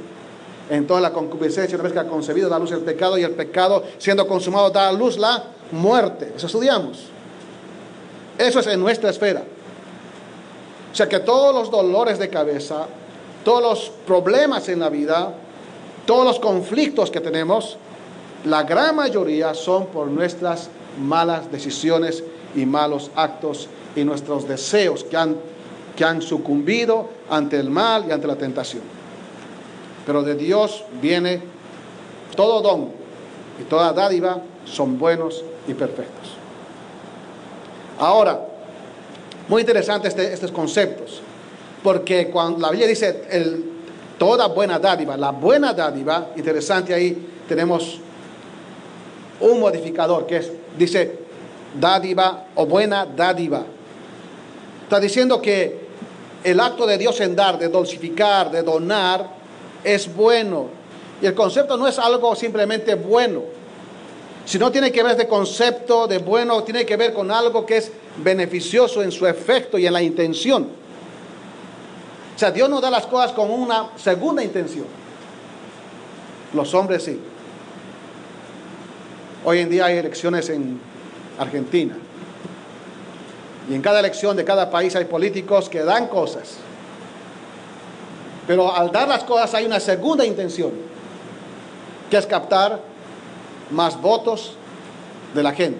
Entonces 0.69 1.03
la 1.03 1.13
concupiscencia, 1.13 1.75
una 1.75 1.83
vez 1.83 1.93
que 1.93 1.99
ha 1.99 2.07
concebido, 2.07 2.49
da 2.49 2.57
luz 2.57 2.71
el 2.71 2.79
pecado 2.79 3.17
y 3.17 3.23
el 3.23 3.31
pecado 3.31 3.83
siendo 3.99 4.27
consumado 4.27 4.71
da 4.71 4.89
a 4.89 4.91
luz 4.91 5.17
la 5.17 5.43
muerte. 5.71 6.33
Eso 6.35 6.47
estudiamos. 6.47 7.14
Eso 8.37 8.59
es 8.59 8.67
en 8.67 8.79
nuestra 8.79 9.09
esfera. 9.09 9.43
O 10.91 10.95
sea 10.95 11.09
que 11.09 11.19
todos 11.19 11.53
los 11.53 11.71
dolores 11.71 12.19
de 12.19 12.29
cabeza, 12.29 12.87
todos 13.43 13.61
los 13.61 13.91
problemas 14.07 14.69
en 14.69 14.79
la 14.79 14.89
vida, 14.89 15.33
todos 16.05 16.25
los 16.25 16.39
conflictos 16.39 17.11
que 17.11 17.19
tenemos, 17.19 17.77
la 18.45 18.63
gran 18.63 18.95
mayoría 18.95 19.53
son 19.53 19.87
por 19.87 20.07
nuestras 20.07 20.69
malas 20.99 21.51
decisiones 21.51 22.23
y 22.55 22.65
malos 22.65 23.11
actos 23.15 23.67
y 23.95 24.03
nuestros 24.03 24.47
deseos 24.47 25.03
que 25.03 25.17
han, 25.17 25.35
que 25.95 26.05
han 26.05 26.21
sucumbido 26.21 27.09
ante 27.29 27.59
el 27.59 27.69
mal 27.69 28.05
y 28.07 28.11
ante 28.11 28.27
la 28.27 28.35
tentación. 28.35 28.83
Pero 30.05 30.23
de 30.23 30.35
Dios 30.35 30.83
viene 31.01 31.41
todo 32.35 32.61
don 32.61 32.89
y 33.59 33.63
toda 33.63 33.93
dádiva 33.93 34.41
son 34.65 34.99
buenos 34.99 35.43
y 35.67 35.73
perfectos. 35.73 36.44
Ahora, 37.97 38.39
muy 39.47 39.61
interesante 39.61 40.07
este, 40.07 40.33
estos 40.33 40.51
conceptos, 40.51 41.21
porque 41.83 42.29
cuando 42.29 42.59
la 42.59 42.69
Biblia 42.69 42.87
dice 42.87 43.23
el, 43.29 43.63
toda 44.17 44.47
buena 44.47 44.79
dádiva, 44.79 45.15
la 45.15 45.31
buena 45.31 45.73
dádiva, 45.73 46.29
interesante 46.35 46.93
ahí 46.93 47.29
tenemos 47.47 47.99
un 49.39 49.59
modificador 49.59 50.25
que 50.25 50.37
es, 50.37 50.51
dice 50.77 51.19
dádiva 51.79 52.47
o 52.55 52.65
buena 52.65 53.05
dádiva. 53.05 53.63
Está 54.83 54.99
diciendo 54.99 55.41
que 55.41 55.85
el 56.43 56.59
acto 56.59 56.85
de 56.85 56.97
Dios 56.97 57.19
en 57.21 57.35
dar, 57.35 57.57
de 57.57 57.67
dulcificar, 57.69 58.51
de 58.51 58.61
donar, 58.61 59.29
es 59.83 60.13
bueno. 60.13 60.67
Y 61.21 61.25
el 61.25 61.33
concepto 61.33 61.77
no 61.77 61.87
es 61.87 61.97
algo 61.97 62.35
simplemente 62.35 62.95
bueno, 62.95 63.41
sino 64.45 64.71
tiene 64.71 64.91
que 64.91 65.01
ver 65.01 65.13
este 65.13 65.27
concepto 65.27 66.07
de 66.07 66.19
bueno, 66.19 66.63
tiene 66.63 66.85
que 66.85 66.95
ver 66.95 67.13
con 67.13 67.31
algo 67.31 67.65
que 67.65 67.77
es 67.77 67.91
beneficioso 68.17 69.01
en 69.01 69.11
su 69.11 69.25
efecto 69.25 69.77
y 69.77 69.87
en 69.87 69.93
la 69.93 70.01
intención. 70.01 70.67
O 72.35 72.39
sea, 72.39 72.51
Dios 72.51 72.69
no 72.69 72.79
da 72.79 72.91
las 72.91 73.07
cosas 73.07 73.31
con 73.31 73.49
una 73.49 73.89
segunda 73.97 74.43
intención. 74.43 74.85
Los 76.53 76.73
hombres 76.73 77.03
sí. 77.03 77.19
Hoy 79.43 79.59
en 79.59 79.69
día 79.69 79.85
hay 79.85 79.97
elecciones 79.97 80.49
en 80.49 80.79
Argentina. 81.39 81.97
Y 83.69 83.73
en 83.73 83.81
cada 83.81 83.99
elección 83.99 84.37
de 84.37 84.45
cada 84.45 84.69
país 84.69 84.95
hay 84.95 85.05
políticos 85.05 85.69
que 85.69 85.83
dan 85.83 86.07
cosas. 86.07 86.57
Pero 88.45 88.75
al 88.75 88.91
dar 88.91 89.07
las 89.07 89.23
cosas 89.23 89.53
hay 89.55 89.65
una 89.65 89.79
segunda 89.79 90.23
intención, 90.23 90.71
que 92.11 92.17
es 92.17 92.27
captar 92.27 92.79
más 93.71 93.99
votos 94.01 94.53
de 95.33 95.43
la 95.43 95.53
gente. 95.53 95.79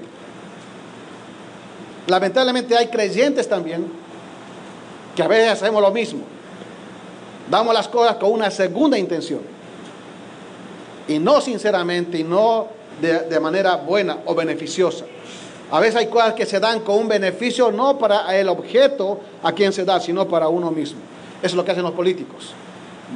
Lamentablemente 2.08 2.78
hay 2.78 2.88
creyentes 2.88 3.48
también 3.50 3.92
que 5.16 5.24
a 5.24 5.28
veces 5.28 5.54
hacemos 5.54 5.82
lo 5.82 5.92
mismo. 5.92 6.22
Damos 7.50 7.74
las 7.74 7.88
cosas 7.88 8.18
con 8.18 8.32
una 8.32 8.52
segunda 8.52 8.98
intención. 8.98 9.42
Y 11.08 11.20
no 11.20 11.40
sinceramente 11.42 12.20
y 12.20 12.24
no 12.24 12.68
de, 13.02 13.40
manera 13.40 13.76
buena 13.76 14.20
o 14.26 14.36
beneficiosa. 14.36 15.06
A 15.72 15.80
veces 15.80 15.96
hay 15.96 16.08
cosas 16.08 16.34
que 16.34 16.46
se 16.46 16.60
dan 16.60 16.82
con 16.82 16.98
un 16.98 17.08
beneficio 17.08 17.72
no 17.72 17.98
para 17.98 18.36
el 18.38 18.50
objeto 18.50 19.20
a 19.44 19.52
quien 19.52 19.74
se 19.74 19.84
da, 19.84 20.00
sino 20.00 20.28
para 20.28 20.48
uno 20.48 20.72
mismo. 20.72 21.00
Eso 21.40 21.48
es 21.48 21.54
lo 21.54 21.66
que 21.66 21.72
hacen 21.72 21.84
los 21.84 21.94
políticos. 21.94 22.52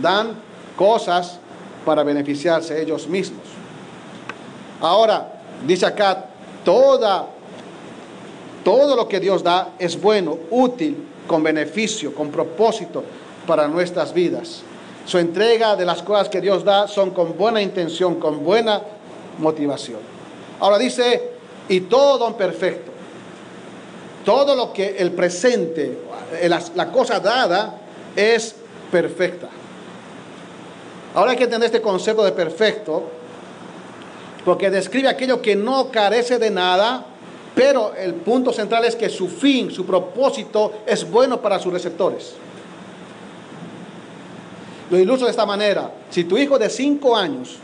Dan 0.02 0.36
cosas 0.76 1.40
para 1.86 2.04
beneficiarse 2.04 2.82
ellos 2.82 3.08
mismos. 3.08 3.59
Ahora, 4.82 5.42
dice 5.66 5.86
acá, 5.86 6.26
toda, 6.64 7.28
todo 8.64 8.96
lo 8.96 9.08
que 9.08 9.20
Dios 9.20 9.44
da 9.44 9.74
es 9.78 10.00
bueno, 10.00 10.38
útil, 10.52 11.08
con 11.28 11.44
beneficio, 11.44 12.14
con 12.14 12.30
propósito 12.30 13.04
para 13.46 13.68
nuestras 13.68 14.14
vidas. 14.14 14.62
Su 15.06 15.18
entrega 15.18 15.76
de 15.76 15.86
las 15.86 16.02
cosas 16.02 16.30
que 16.30 16.42
Dios 16.42 16.64
da 16.64 16.88
son 16.88 17.12
con 17.12 17.38
buena 17.38 17.62
intención, 17.62 18.16
con 18.16 18.44
buena 18.44 18.82
motivación. 19.38 20.00
Ahora 20.60 20.78
dice, 20.78 21.32
y 21.68 21.82
todo 21.82 22.18
don 22.18 22.34
perfecto, 22.36 22.92
todo 24.26 24.56
lo 24.56 24.74
que 24.74 24.98
el 24.98 25.12
presente, 25.12 25.98
la, 26.44 26.62
la 26.76 26.92
cosa 26.92 27.20
dada, 27.20 27.76
es 28.16 28.56
perfecta. 28.92 29.50
Ahora 31.16 31.32
hay 31.32 31.38
que 31.38 31.46
entender 31.46 31.68
este 31.68 31.82
concepto 31.82 32.24
de 32.24 32.32
perfecto, 32.32 33.19
porque 34.50 34.72
describe 34.72 35.08
aquello 35.08 35.44
que 35.44 35.56
no 35.56 35.91
carece 35.91 36.39
de 36.39 36.50
nada, 36.50 37.06
pero 37.53 37.94
el 37.94 38.15
punto 38.15 38.51
central 38.51 38.84
es 38.84 38.96
que 38.96 39.08
su 39.08 39.27
fin, 39.27 39.70
su 39.70 39.86
propósito 39.86 40.82
es 40.88 41.08
bueno 41.08 41.39
para 41.39 41.60
sus 41.60 41.72
receptores. 41.72 42.34
Lo 44.89 44.98
ilustro 44.98 45.27
de 45.27 45.32
esta 45.32 45.46
manera. 45.46 45.91
Si 46.10 46.24
tu 46.24 46.36
hijo 46.36 46.58
de 46.58 46.68
5 46.68 47.15
años, 47.15 47.58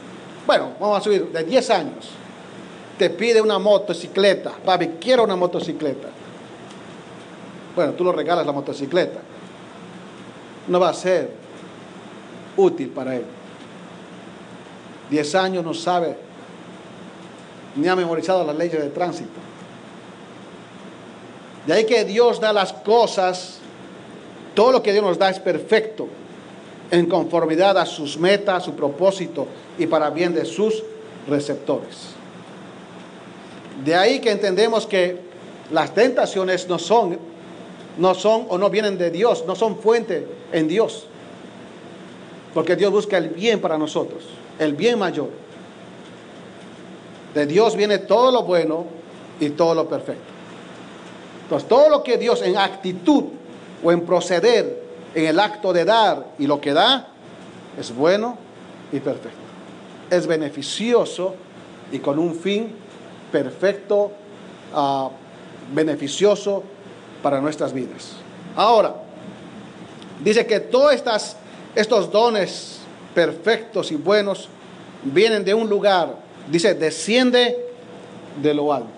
bueno, 0.45 0.73
vamos 0.79 0.99
a 0.99 1.01
subir, 1.01 1.31
de 1.31 1.43
10 1.43 1.69
años, 1.71 2.09
te 2.99 3.09
pide 3.09 3.41
una 3.41 3.57
motocicleta, 3.57 4.51
papi, 4.63 4.89
quiero 5.01 5.23
una 5.23 5.35
motocicleta. 5.35 6.09
Bueno, 7.75 7.93
tú 7.93 8.03
lo 8.03 8.11
regalas 8.11 8.45
la 8.45 8.51
motocicleta. 8.51 9.21
No 10.67 10.79
va 10.79 10.89
a 10.89 10.93
ser 10.93 11.31
útil 12.55 12.89
para 12.89 13.15
él. 13.15 13.25
10 15.09 15.33
años 15.33 15.63
no 15.63 15.73
sabe 15.73 16.24
ni 17.75 17.87
ha 17.87 17.95
memorizado 17.95 18.43
las 18.43 18.55
leyes 18.55 18.81
de 18.81 18.89
tránsito. 18.89 19.39
De 21.67 21.73
ahí 21.73 21.85
que 21.85 22.05
Dios 22.05 22.39
da 22.39 22.53
las 22.53 22.73
cosas, 22.73 23.59
todo 24.53 24.71
lo 24.71 24.83
que 24.83 24.93
Dios 24.93 25.03
nos 25.03 25.17
da 25.17 25.29
es 25.29 25.39
perfecto, 25.39 26.07
en 26.91 27.07
conformidad 27.07 27.77
a 27.77 27.85
sus 27.85 28.17
metas, 28.17 28.55
a 28.55 28.65
su 28.65 28.73
propósito 28.73 29.47
y 29.77 29.87
para 29.87 30.09
bien 30.09 30.33
de 30.33 30.45
sus 30.45 30.83
receptores. 31.27 32.09
De 33.83 33.95
ahí 33.95 34.19
que 34.19 34.31
entendemos 34.31 34.85
que 34.85 35.19
las 35.71 35.93
tentaciones 35.93 36.69
no 36.69 36.79
son, 36.79 37.17
no 37.97 38.13
son 38.13 38.45
o 38.49 38.57
no 38.57 38.69
vienen 38.69 38.97
de 38.97 39.09
Dios, 39.09 39.43
no 39.47 39.55
son 39.55 39.77
fuente 39.77 40.27
en 40.51 40.67
Dios. 40.67 41.07
Porque 42.53 42.75
Dios 42.75 42.91
busca 42.91 43.17
el 43.17 43.29
bien 43.29 43.59
para 43.59 43.77
nosotros, 43.77 44.23
el 44.59 44.75
bien 44.75 44.99
mayor. 44.99 45.29
De 47.35 47.45
Dios 47.45 47.75
viene 47.75 47.99
todo 47.99 48.31
lo 48.31 48.43
bueno 48.43 48.85
y 49.41 49.49
todo 49.49 49.75
lo 49.75 49.89
perfecto. 49.89 50.23
Entonces, 51.43 51.67
todo 51.67 51.89
lo 51.89 52.01
que 52.01 52.17
Dios 52.17 52.41
en 52.41 52.57
actitud 52.57 53.25
o 53.83 53.91
en 53.91 54.05
proceder, 54.05 54.83
en 55.13 55.25
el 55.25 55.39
acto 55.39 55.73
de 55.73 55.85
dar 55.85 56.25
y 56.39 56.47
lo 56.47 56.59
que 56.59 56.73
da, 56.73 57.09
es 57.77 57.93
bueno 57.93 58.37
y 58.91 58.99
perfecto. 59.01 59.37
Es 60.09 60.25
beneficioso 60.25 61.35
y 61.91 61.99
con 61.99 62.19
un 62.19 62.35
fin 62.35 62.73
perfecto, 63.31 64.11
uh, 64.73 65.09
beneficioso 65.73 66.63
para 67.21 67.41
nuestras 67.41 67.73
vidas. 67.73 68.13
Ahora, 68.55 68.95
dice 70.23 70.45
que 70.47 70.61
todos 70.61 70.95
estos 71.75 72.11
dones 72.11 72.79
perfectos 73.13 73.91
y 73.91 73.95
buenos 73.95 74.47
vienen 75.03 75.43
de 75.43 75.53
un 75.53 75.69
lugar 75.69 76.24
Dice, 76.51 76.75
desciende 76.75 77.57
de 78.41 78.53
lo 78.53 78.71
alto. 78.71 78.89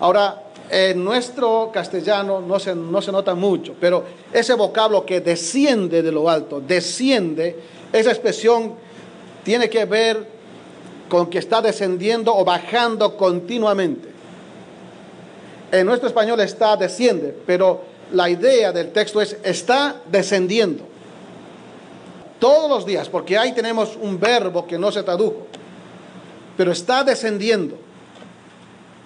Ahora, 0.00 0.42
en 0.68 1.04
nuestro 1.04 1.70
castellano 1.72 2.40
no 2.40 2.58
se, 2.58 2.74
no 2.74 3.00
se 3.00 3.12
nota 3.12 3.34
mucho, 3.34 3.74
pero 3.80 4.04
ese 4.32 4.54
vocablo 4.54 5.06
que 5.06 5.20
desciende 5.20 6.02
de 6.02 6.12
lo 6.12 6.28
alto, 6.28 6.60
desciende, 6.60 7.56
esa 7.92 8.10
expresión 8.10 8.74
tiene 9.44 9.70
que 9.70 9.84
ver 9.84 10.26
con 11.08 11.30
que 11.30 11.38
está 11.38 11.62
descendiendo 11.62 12.34
o 12.34 12.44
bajando 12.44 13.16
continuamente. 13.16 14.08
En 15.70 15.86
nuestro 15.86 16.08
español 16.08 16.40
está 16.40 16.76
desciende, 16.76 17.34
pero 17.46 17.82
la 18.12 18.28
idea 18.28 18.72
del 18.72 18.92
texto 18.92 19.20
es 19.20 19.36
está 19.44 20.00
descendiendo. 20.10 20.84
Todos 22.40 22.68
los 22.68 22.84
días, 22.84 23.08
porque 23.08 23.38
ahí 23.38 23.52
tenemos 23.52 23.96
un 24.00 24.18
verbo 24.18 24.66
que 24.66 24.78
no 24.78 24.92
se 24.92 25.02
tradujo 25.02 25.46
pero 26.56 26.72
está 26.72 27.04
descendiendo. 27.04 27.76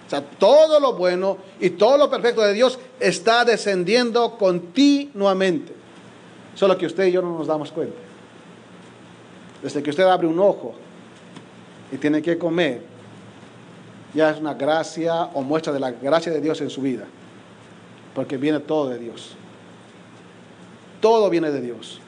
O 0.06 0.10
sea, 0.10 0.22
todo 0.22 0.80
lo 0.80 0.94
bueno 0.94 1.38
y 1.60 1.70
todo 1.70 1.96
lo 1.96 2.10
perfecto 2.10 2.40
de 2.42 2.52
Dios 2.52 2.78
está 2.98 3.44
descendiendo 3.44 4.36
continuamente. 4.36 5.72
Solo 6.54 6.76
que 6.76 6.86
usted 6.86 7.06
y 7.06 7.12
yo 7.12 7.22
no 7.22 7.38
nos 7.38 7.46
damos 7.46 7.70
cuenta. 7.70 7.96
Desde 9.62 9.82
que 9.82 9.90
usted 9.90 10.04
abre 10.04 10.26
un 10.26 10.38
ojo 10.40 10.74
y 11.92 11.96
tiene 11.96 12.22
que 12.22 12.38
comer, 12.38 12.82
ya 14.14 14.30
es 14.30 14.40
una 14.40 14.54
gracia 14.54 15.24
o 15.34 15.42
muestra 15.42 15.72
de 15.72 15.80
la 15.80 15.92
gracia 15.92 16.32
de 16.32 16.40
Dios 16.40 16.60
en 16.60 16.70
su 16.70 16.82
vida. 16.82 17.04
Porque 18.14 18.36
viene 18.36 18.58
todo 18.58 18.88
de 18.88 18.98
Dios. 18.98 19.36
Todo 21.00 21.30
viene 21.30 21.50
de 21.50 21.60
Dios. 21.60 22.00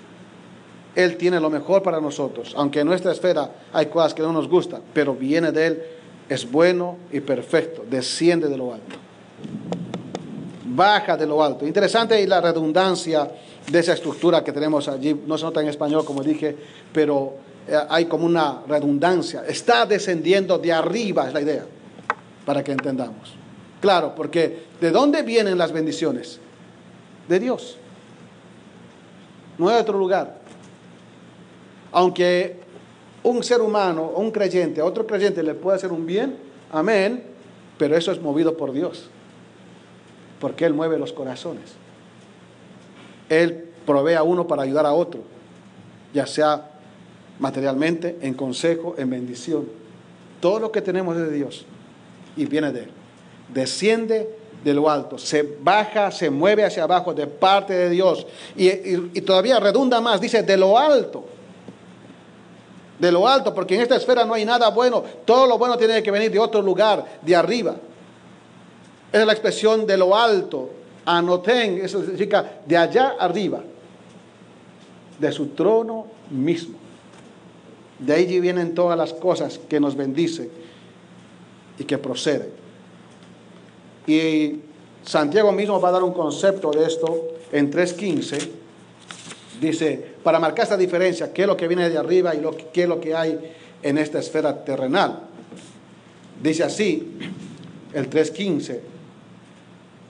Él 0.95 1.17
tiene 1.17 1.41
lo 1.41 1.49
mejor 1.51 1.83
para 1.83 2.01
nosotros. 2.01 2.53
Aunque 2.57 2.81
en 2.81 2.87
nuestra 2.87 3.13
esfera 3.13 3.51
hay 3.73 3.87
cosas 3.87 4.15
que 4.15 4.23
no 4.23 4.33
nos 4.33 4.49
gustan, 4.49 4.83
pero 4.93 5.15
viene 5.15 5.53
de 5.53 5.67
Él, 5.67 5.83
es 6.29 6.51
bueno 6.51 6.99
y 7.11 7.21
perfecto, 7.21 7.85
desciende 7.89 8.49
de 8.49 8.57
lo 8.57 8.73
alto. 8.73 8.97
Baja 10.65 11.17
de 11.17 11.27
lo 11.27 11.43
alto. 11.43 11.67
Interesante 11.67 12.21
y 12.21 12.27
la 12.27 12.41
redundancia 12.41 13.31
de 13.71 13.79
esa 13.79 13.93
estructura 13.93 14.43
que 14.43 14.53
tenemos 14.53 14.89
allí. 14.89 15.21
No 15.27 15.37
se 15.37 15.45
nota 15.45 15.61
en 15.61 15.69
español, 15.69 16.05
como 16.05 16.23
dije, 16.23 16.57
pero 16.93 17.35
eh, 17.69 17.79
hay 17.89 18.07
como 18.07 18.27
una 18.27 18.63
redundancia. 18.67 19.45
Está 19.47 19.87
descendiendo 19.87 20.59
de 20.59 20.73
arriba, 20.73 21.29
es 21.29 21.35
la 21.35 21.41
idea, 21.41 21.65
para 22.45 22.65
que 22.65 22.73
entendamos. 22.73 23.35
Claro, 23.81 24.15
porque 24.15 24.65
¿de 24.81 24.91
dónde 24.91 25.23
vienen 25.23 25.59
las 25.59 25.73
bendiciones? 25.73 26.39
De 27.29 27.39
Dios. 27.39 27.77
No 29.59 29.69
hay 29.69 29.81
otro 29.81 29.99
lugar. 29.99 30.42
Aunque 31.93 32.57
un 33.23 33.43
ser 33.45 33.61
humano, 33.61 34.13
un 34.17 34.31
creyente, 34.31 34.81
a 34.81 34.85
otro 34.85 35.07
creyente 35.07 35.43
le 35.43 35.55
puede 35.55 35.77
hacer 35.77 35.93
un 35.93 36.07
bien, 36.07 36.37
amén, 36.73 37.23
pero 37.79 37.97
eso 37.97 38.11
es 38.11 38.21
movido 38.21 38.57
por 38.57 38.73
Dios, 38.73 39.09
porque 40.41 40.65
Él 40.65 40.75
mueve 40.75 40.99
los 40.99 41.13
corazones. 41.13 41.75
Él 43.29 43.69
provee 43.87 44.15
a 44.15 44.23
uno 44.23 44.47
para 44.47 44.63
ayudar 44.63 44.87
a 44.87 44.93
otro, 44.93 45.21
ya 46.13 46.27
sea 46.27 46.71
materialmente, 47.39 48.19
en 48.23 48.35
consejo, 48.35 48.95
en 48.99 49.11
bendición. 49.11 49.69
Todo 50.41 50.59
lo 50.59 50.73
que 50.73 50.83
tenemos 50.83 51.17
es 51.17 51.29
de 51.29 51.33
Dios 51.33 51.67
y 52.37 52.47
viene 52.47 52.73
de 52.73 52.85
Él. 52.85 52.91
Desciende 53.53 54.29
de 54.65 54.75
lo 54.75 54.89
alto, 54.89 55.19
se 55.19 55.43
baja, 55.61 56.11
se 56.11 56.31
mueve 56.31 56.65
hacia 56.65 56.85
abajo 56.85 57.13
de 57.13 57.27
parte 57.27 57.73
de 57.73 57.91
Dios 57.91 58.27
y, 58.57 58.69
y 58.69 59.21
todavía 59.23 59.59
redunda 59.59 60.01
más, 60.01 60.21
dice 60.21 60.45
de 60.45 60.57
lo 60.57 60.79
alto 60.79 61.25
de 63.03 63.11
lo 63.11 63.27
alto, 63.27 63.53
porque 63.53 63.75
en 63.75 63.81
esta 63.81 63.97
esfera 63.97 64.25
no 64.25 64.33
hay 64.33 64.45
nada 64.45 64.71
bueno. 64.71 65.03
Todo 65.25 65.45
lo 65.49 65.59
bueno 65.59 65.77
tiene 65.77 66.01
que 66.05 66.11
venir 66.13 66.31
de 66.31 66.39
otro 66.39 66.63
lugar, 66.63 67.19
de 67.21 67.35
arriba. 67.35 67.75
Esa 69.11 69.21
es 69.23 69.27
la 69.27 69.33
expresión 69.33 69.85
de 69.89 69.97
lo 69.97 70.17
alto. 70.17 70.71
Anoten, 71.05 71.85
eso 71.85 72.01
significa 72.03 72.61
de 72.65 72.77
allá 72.77 73.17
arriba, 73.19 73.61
de 75.19 75.33
su 75.33 75.49
trono 75.49 76.07
mismo. 76.31 76.79
De 77.99 78.15
allí 78.15 78.39
vienen 78.39 78.73
todas 78.73 78.97
las 78.97 79.13
cosas 79.13 79.59
que 79.69 79.81
nos 79.81 79.97
bendicen 79.97 80.49
y 81.81 81.83
que 81.83 81.99
proceden. 81.99 82.51
Y 84.07 84.61
Santiago 85.03 85.51
mismo 85.51 85.81
va 85.81 85.89
a 85.89 85.93
dar 85.93 86.05
un 86.05 86.13
concepto 86.13 86.71
de 86.71 86.87
esto 86.87 87.31
en 87.51 87.69
3.15. 87.69 88.62
Dice, 89.63 90.17
para 90.25 90.41
marcar 90.41 90.65
esta 90.65 90.77
diferencia, 90.77 91.33
qué 91.33 91.43
es 91.43 91.47
lo 91.47 91.57
que 91.57 91.69
viene 91.69 91.89
de 91.89 91.97
arriba 91.97 92.35
y 92.35 92.41
lo, 92.41 92.51
qué 92.73 92.83
es 92.83 92.89
lo 92.89 93.01
que 93.01 93.15
hay 93.15 93.39
en 93.81 93.97
esta 93.97 94.19
esfera 94.19 94.65
terrenal. 94.65 95.21
Dice 96.43 96.65
así, 96.65 97.17
el 97.95 98.11
3.15, 98.11 98.81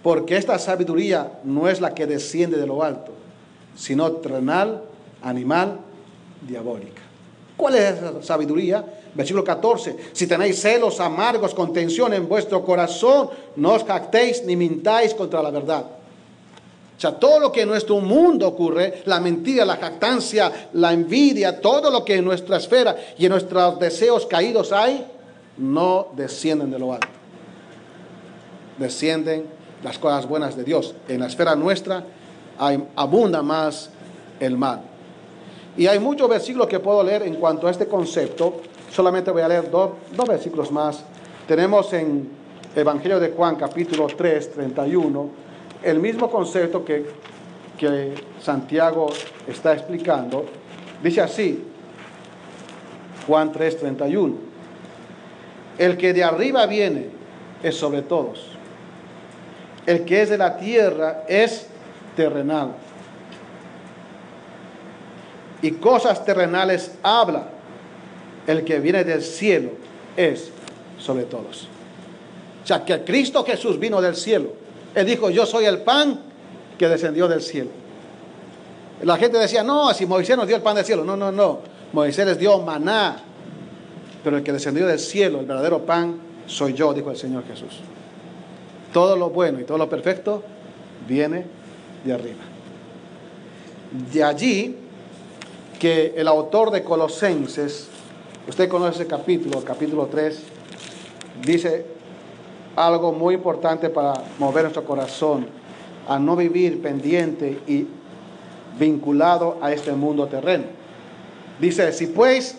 porque 0.03 0.39
esta 0.39 0.59
sabiduría 0.59 1.41
no 1.45 1.69
es 1.69 1.83
la 1.83 1.93
que 1.93 2.07
desciende 2.07 2.57
de 2.57 2.67
lo 2.67 2.83
alto, 2.83 3.13
sino 3.77 4.11
terrenal, 4.13 4.85
animal, 5.21 5.81
diabólica. 6.49 7.03
¿Cuál 7.55 7.75
es 7.75 7.99
esa 7.99 8.23
sabiduría? 8.23 8.83
Versículo 9.15 9.45
14, 9.45 9.97
si 10.15 10.27
tenéis 10.27 10.63
celos 10.63 10.99
amargos, 10.99 11.53
contención 11.53 12.15
en 12.15 12.27
vuestro 12.27 12.65
corazón, 12.65 13.29
no 13.57 13.75
os 13.75 13.85
jactéis 13.85 14.43
ni 14.45 14.57
mintáis 14.57 15.13
contra 15.13 15.43
la 15.43 15.51
verdad. 15.51 15.85
Sea, 17.03 17.19
todo 17.19 17.41
lo 17.41 17.51
que 17.51 17.63
en 17.63 17.69
nuestro 17.69 17.99
mundo 17.99 18.47
ocurre, 18.47 19.03
la 19.07 19.19
mentira, 19.19 19.65
la 19.65 19.75
jactancia, 19.75 20.69
la 20.75 20.93
envidia, 20.93 21.61
todo 21.61 21.91
lo 21.91 22.05
que 22.05 22.15
en 22.15 22.25
nuestra 22.25 22.59
esfera 22.59 22.95
y 23.19 23.25
en 23.25 23.33
nuestros 23.33 23.77
deseos 23.81 24.25
caídos 24.25 24.71
hay, 24.71 25.05
no 25.57 26.07
descienden 26.15 26.71
de 26.71 26.79
lo 26.79 26.93
alto. 26.93 27.09
Descienden 28.79 29.47
las 29.83 29.99
cosas 29.99 30.29
buenas 30.29 30.57
de 30.57 30.63
Dios. 30.63 30.95
En 31.09 31.19
la 31.19 31.27
esfera 31.27 31.57
nuestra 31.57 32.05
hay, 32.57 32.81
abunda 32.95 33.43
más 33.43 33.91
el 34.39 34.57
mal. 34.57 34.83
Y 35.77 35.89
hay 35.89 35.99
muchos 35.99 36.29
versículos 36.29 36.69
que 36.69 36.79
puedo 36.79 37.03
leer 37.03 37.25
en 37.25 37.35
cuanto 37.35 37.67
a 37.67 37.73
este 37.73 37.89
concepto. 37.89 38.61
Solamente 38.93 39.33
voy 39.33 39.43
a 39.43 39.49
leer 39.49 39.69
dos, 39.73 39.91
dos 40.17 40.29
versículos 40.29 40.71
más. 40.71 41.03
Tenemos 41.49 41.93
en 41.95 42.31
Evangelio 42.77 43.19
de 43.19 43.31
Juan 43.31 43.57
capítulo 43.57 44.07
3, 44.07 44.53
31, 44.53 45.42
el 45.83 45.99
mismo 45.99 46.31
concepto 46.31 46.85
que, 46.85 47.07
que 47.79 48.15
Santiago 48.41 49.13
está 49.47 49.73
explicando. 49.73 50.45
Dice 51.03 51.21
así, 51.21 51.65
Juan 53.27 53.53
3, 53.53 53.79
31. 53.79 54.35
El 55.79 55.97
que 55.97 56.13
de 56.13 56.25
arriba 56.25 56.67
viene 56.67 57.07
es 57.63 57.77
sobre 57.77 58.03
todos. 58.03 58.49
El 59.87 60.05
que 60.05 60.23
es 60.23 60.31
de 60.31 60.39
la 60.39 60.57
tierra 60.57 61.25
es 61.29 61.67
terrenal 62.15 62.75
y 65.63 65.71
cosas 65.73 66.25
terrenales 66.25 66.93
habla. 67.03 67.49
El 68.47 68.65
que 68.65 68.81
viene 68.81 69.05
del 69.05 69.23
cielo 69.23 69.71
es 70.17 70.51
sobre 70.99 71.23
todos. 71.23 71.69
O 72.63 72.67
sea, 72.67 72.85
que 72.85 73.03
Cristo 73.05 73.45
Jesús 73.45 73.79
vino 73.79 74.03
del 74.03 74.17
cielo. 74.17 74.53
Él 74.95 75.07
dijo, 75.07 75.31
yo 75.31 75.47
soy 75.47 75.65
el 75.65 75.79
pan 75.79 76.21
que 76.79 76.89
descendió 76.89 77.29
del 77.29 77.43
cielo. 77.43 77.71
La 79.03 79.17
gente 79.17 79.39
decía, 79.39 79.63
no, 79.63 79.93
si 79.95 80.07
Moisés 80.07 80.37
nos 80.37 80.47
dio 80.47 80.57
el 80.57 80.63
pan 80.63 80.77
del 80.77 80.85
cielo. 80.85 81.05
No, 81.05 81.17
no, 81.17 81.33
no. 81.33 81.61
Moisés 81.93 82.27
les 82.27 82.39
dio 82.39 82.59
maná. 82.61 83.17
Pero 84.23 84.37
el 84.37 84.43
que 84.43 84.53
descendió 84.53 84.87
del 84.87 84.99
cielo, 84.99 85.41
el 85.41 85.47
verdadero 85.47 85.85
pan, 85.85 86.19
soy 86.47 86.75
yo, 86.75 86.93
dijo 86.95 87.11
el 87.11 87.17
Señor 87.17 87.45
Jesús. 87.47 87.81
Todo 88.93 89.17
lo 89.17 89.31
bueno 89.31 89.59
y 89.59 89.65
todo 89.65 89.79
lo 89.79 89.89
perfecto 89.89 90.43
viene 91.09 91.45
de 92.05 92.13
arriba. 92.13 92.43
De 94.13 94.23
allí 94.23 94.77
que 95.79 96.15
el 96.17 96.29
autor 96.29 96.71
de 96.71 96.85
Colosenses, 96.85 97.89
usted 98.47 98.69
conoce 98.69 99.03
ese 99.03 99.07
capítulo, 99.07 99.65
capítulo 99.65 100.07
3, 100.07 100.39
dice 101.45 101.87
algo 102.77 103.13
muy 103.13 103.35
importante 103.35 103.91
para 103.91 104.15
mover 104.39 104.65
nuestro 104.65 104.85
corazón 104.85 105.47
a 106.09 106.19
no 106.19 106.37
vivir 106.37 106.83
pendiente 106.83 107.61
y 107.67 107.87
vinculado 108.79 109.59
a 109.61 109.73
este 109.73 109.93
mundo 109.93 110.27
terreno. 110.27 110.65
Dice, 111.61 111.93
si 111.93 112.07
pues 112.07 112.59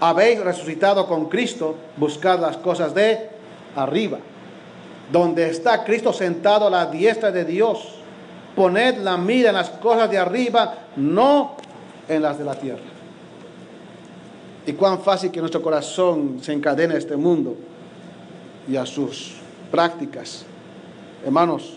habéis 0.00 0.40
resucitado 0.40 1.06
con 1.06 1.28
Cristo, 1.28 1.74
buscad 1.96 2.40
las 2.40 2.56
cosas 2.56 2.94
de 2.94 3.28
arriba, 3.76 4.18
donde 5.12 5.48
está 5.48 5.84
Cristo 5.84 6.12
sentado 6.12 6.68
a 6.68 6.70
la 6.70 6.86
diestra 6.86 7.30
de 7.30 7.44
Dios. 7.44 7.96
Poned 8.56 8.98
la 8.98 9.16
mira 9.16 9.50
en 9.50 9.56
las 9.56 9.70
cosas 9.70 10.10
de 10.10 10.18
arriba, 10.18 10.74
no 10.96 11.56
en 12.08 12.22
las 12.22 12.38
de 12.38 12.44
la 12.44 12.54
tierra. 12.54 12.80
Y 14.66 14.72
cuán 14.72 15.00
fácil 15.00 15.30
que 15.30 15.40
nuestro 15.40 15.62
corazón 15.62 16.38
se 16.42 16.52
encadene 16.52 16.94
a 16.94 16.98
este 16.98 17.16
mundo 17.16 17.56
y 18.68 18.76
a 18.76 18.86
sus 18.86 19.39
prácticas. 19.70 20.44
Hermanos, 21.24 21.74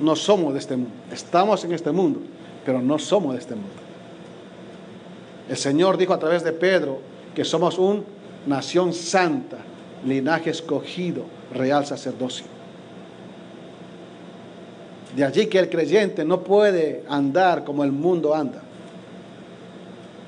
no 0.00 0.16
somos 0.16 0.52
de 0.52 0.58
este 0.58 0.76
mundo. 0.76 0.92
Estamos 1.12 1.64
en 1.64 1.72
este 1.72 1.90
mundo, 1.92 2.20
pero 2.64 2.80
no 2.80 2.98
somos 2.98 3.34
de 3.34 3.40
este 3.40 3.54
mundo. 3.54 3.70
El 5.48 5.56
Señor 5.56 5.96
dijo 5.96 6.12
a 6.12 6.18
través 6.18 6.42
de 6.42 6.52
Pedro 6.52 7.00
que 7.34 7.44
somos 7.44 7.78
una 7.78 8.02
nación 8.46 8.92
santa, 8.92 9.58
linaje 10.04 10.50
escogido, 10.50 11.24
real 11.52 11.86
sacerdocio. 11.86 12.46
De 15.14 15.24
allí 15.24 15.46
que 15.46 15.58
el 15.58 15.70
creyente 15.70 16.24
no 16.24 16.42
puede 16.42 17.04
andar 17.08 17.64
como 17.64 17.84
el 17.84 17.92
mundo 17.92 18.34
anda 18.34 18.62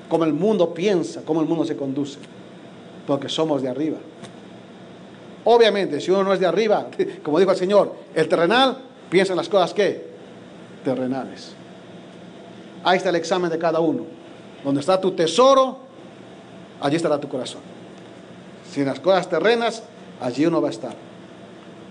como 0.09 0.23
el 0.25 0.33
mundo 0.33 0.73
piensa, 0.73 1.21
cómo 1.23 1.39
el 1.39 1.47
mundo 1.47 1.63
se 1.63 1.77
conduce, 1.77 2.17
porque 3.07 3.29
somos 3.29 3.61
de 3.61 3.69
arriba. 3.69 3.97
Obviamente, 5.51 5.99
si 5.99 6.11
uno 6.11 6.23
no 6.23 6.33
es 6.33 6.39
de 6.39 6.45
arriba, 6.45 6.87
como 7.23 7.39
dijo 7.39 7.51
el 7.51 7.57
Señor, 7.57 7.93
el 8.13 8.27
terrenal 8.27 8.77
piensa 9.09 9.33
en 9.33 9.37
las 9.37 9.49
cosas 9.49 9.73
que 9.73 10.07
terrenales. 10.83 11.53
Ahí 12.83 12.97
está 12.97 13.09
el 13.09 13.15
examen 13.15 13.49
de 13.49 13.57
cada 13.57 13.79
uno. 13.79 14.05
Donde 14.63 14.81
está 14.81 14.99
tu 14.99 15.11
tesoro, 15.11 15.77
allí 16.79 16.95
estará 16.95 17.19
tu 17.19 17.27
corazón. 17.27 17.61
Si 18.71 18.81
en 18.81 18.87
las 18.87 18.99
cosas 18.99 19.29
terrenas, 19.29 19.83
allí 20.21 20.45
uno 20.45 20.61
va 20.61 20.67
a 20.67 20.71
estar. 20.71 20.95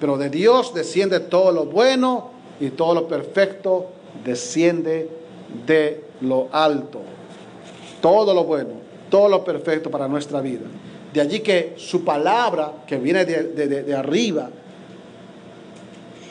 Pero 0.01 0.17
de 0.17 0.31
Dios 0.31 0.73
desciende 0.75 1.21
todo 1.21 1.51
lo 1.51 1.67
bueno 1.67 2.31
y 2.61 2.71
todo 2.71 2.95
lo 2.95 3.09
perfecto 3.09 3.91
desciende 4.25 5.11
de 5.67 6.05
lo 6.21 6.49
alto 6.53 7.01
todo 8.01 8.35
lo 8.35 8.45
bueno, 8.45 8.71
todo 9.11 9.29
lo 9.29 9.45
perfecto 9.45 9.91
para 9.91 10.09
nuestra 10.09 10.41
vida. 10.41 10.67
De 11.13 11.21
allí 11.21 11.41
que 11.41 11.75
su 11.77 12.05
palabra, 12.05 12.73
que 12.87 12.99
viene 12.99 13.25
de, 13.25 13.95
arriba, 13.95 14.51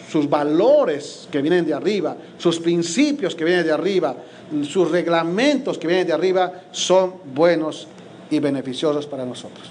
sus 0.10 0.30
valores 0.30 1.28
que 1.32 1.42
vienen 1.42 1.66
de 1.66 1.74
arriba, 1.74 2.16
sus 2.38 2.60
principios 2.60 3.36
que 3.36 3.44
vienen 3.44 3.66
de 3.66 3.72
arriba, 3.72 4.16
sus 4.64 4.92
reglamentos 4.92 5.78
que 5.78 5.88
vienen 5.88 6.08
de 6.08 6.14
arriba, 6.14 6.52
son 6.72 7.16
buenos 7.34 7.88
y 8.30 8.40
beneficiosos 8.40 9.08
para 9.08 9.26
nosotros. 9.26 9.68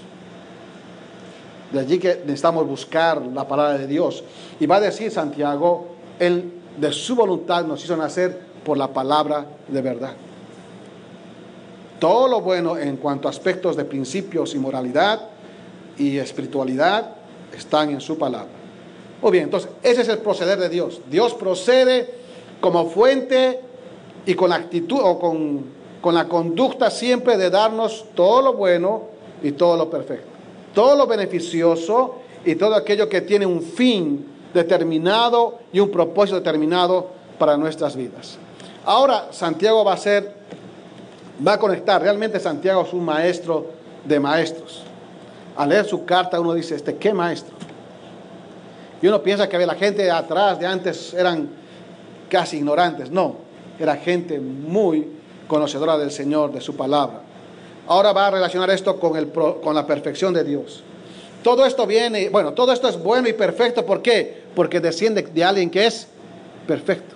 De 1.73 1.81
allí 1.81 1.99
que 1.99 2.21
necesitamos 2.25 2.66
buscar 2.66 3.23
la 3.23 3.47
palabra 3.47 3.79
de 3.79 3.87
Dios. 3.87 4.23
Y 4.61 4.66
va 4.66 4.77
a 4.77 4.81
decir 4.81 5.11
Santiago, 5.11 5.97
Él 6.19 6.53
de 6.77 6.92
su 6.92 7.14
voluntad 7.14 7.64
nos 7.64 7.83
hizo 7.85 7.97
nacer 7.97 8.40
por 8.64 8.77
la 8.77 8.88
palabra 8.88 9.47
de 9.69 9.83
verdad. 9.83 10.14
Todo 11.99 12.29
lo 12.29 12.41
bueno 12.41 12.77
en 12.77 12.97
cuanto 12.97 13.29
a 13.29 13.31
aspectos 13.31 13.77
de 13.77 13.85
principios 13.85 14.55
y 14.55 14.59
moralidad 14.59 15.29
y 15.97 16.19
espiritualidad 16.19 17.13
están 17.57 17.91
en 17.91 18.01
su 18.01 18.19
palabra. 18.19 18.49
Muy 19.23 19.33
bien, 19.33 19.45
entonces 19.45 19.71
ese 19.83 20.03
es 20.03 20.09
el 20.09 20.19
proceder 20.19 20.59
de 20.59 20.69
Dios. 20.69 21.01
Dios 21.11 21.35
procede 21.35 22.11
como 22.61 22.91
fuente 22.91 23.61
y 24.27 24.35
con 24.35 24.51
la 24.51 24.57
actitud 24.57 24.99
o 25.03 25.19
con, 25.19 25.65
con 26.01 26.15
la 26.15 26.29
conducta 26.29 26.91
siempre 26.91 27.39
de 27.39 27.49
darnos 27.49 28.05
todo 28.15 28.43
lo 28.43 28.53
bueno 28.53 29.05
y 29.43 29.53
todo 29.53 29.77
lo 29.77 29.89
perfecto. 29.89 30.29
Todo 30.75 30.97
lo 30.97 31.07
beneficioso 31.07 32.17
y 32.45 32.57
todo 32.57 32.75
aquello 32.75 33.09
que 33.09 33.23
tiene 33.23 33.47
un 33.47 33.63
fin 33.63 34.27
determinado 34.53 35.61
y 35.73 35.81
un 35.81 35.91
propósito 35.91 36.37
determinado 36.37 37.09
para 37.39 37.57
nuestras 37.57 37.97
vidas. 37.97 38.39
Ahora 38.85 39.29
Santiago 39.33 39.85
va 39.85 39.95
a 39.95 39.97
ser 39.97 40.35
va 41.44 41.55
a 41.55 41.59
conectar. 41.59 42.01
Realmente 42.01 42.38
Santiago 42.40 42.83
es 42.83 42.92
un 42.92 43.05
maestro 43.05 43.66
de 44.05 44.20
maestros. 44.20 44.83
Al 45.57 45.70
leer 45.70 45.87
su 45.87 46.05
carta 46.05 46.38
uno 46.40 46.55
dice, 46.55 46.75
este, 46.75 46.96
¿qué 46.96 47.12
maestro? 47.12 47.55
Y 49.01 49.07
uno 49.07 49.22
piensa 49.22 49.49
que 49.49 49.59
la 49.64 49.75
gente 49.75 50.03
de 50.03 50.11
atrás, 50.11 50.59
de 50.59 50.66
antes, 50.66 51.14
eran 51.14 51.49
casi 52.29 52.59
ignorantes. 52.59 53.11
No, 53.11 53.37
era 53.79 53.96
gente 53.96 54.38
muy 54.38 55.09
conocedora 55.46 55.96
del 55.99 56.11
Señor, 56.11 56.53
de 56.53 56.61
su 56.61 56.77
palabra. 56.77 57.20
ahora 57.87 58.12
va 58.12 58.27
a 58.27 58.31
relacionar 58.33 58.68
esto 58.70 58.99
con, 58.99 59.16
el, 59.16 59.31
con 59.31 59.75
la 59.75 59.87
perfección 59.87 60.35
de 60.35 60.44
Dios. 60.44 60.83
Todo 61.42 61.64
esto 61.64 61.87
viene, 61.87 62.29
bueno, 62.31 62.53
todo 62.53 62.72
esto 62.72 62.88
es 62.88 63.01
bueno 63.01 63.29
y 63.29 63.33
perfecto. 63.33 63.87
¿Por 63.87 64.03
qué? 64.03 64.42
Porque 64.55 64.81
desciende 64.81 65.22
de 65.22 65.44
alguien 65.44 65.70
que 65.70 65.87
es 65.87 66.09
perfecto. 66.66 67.14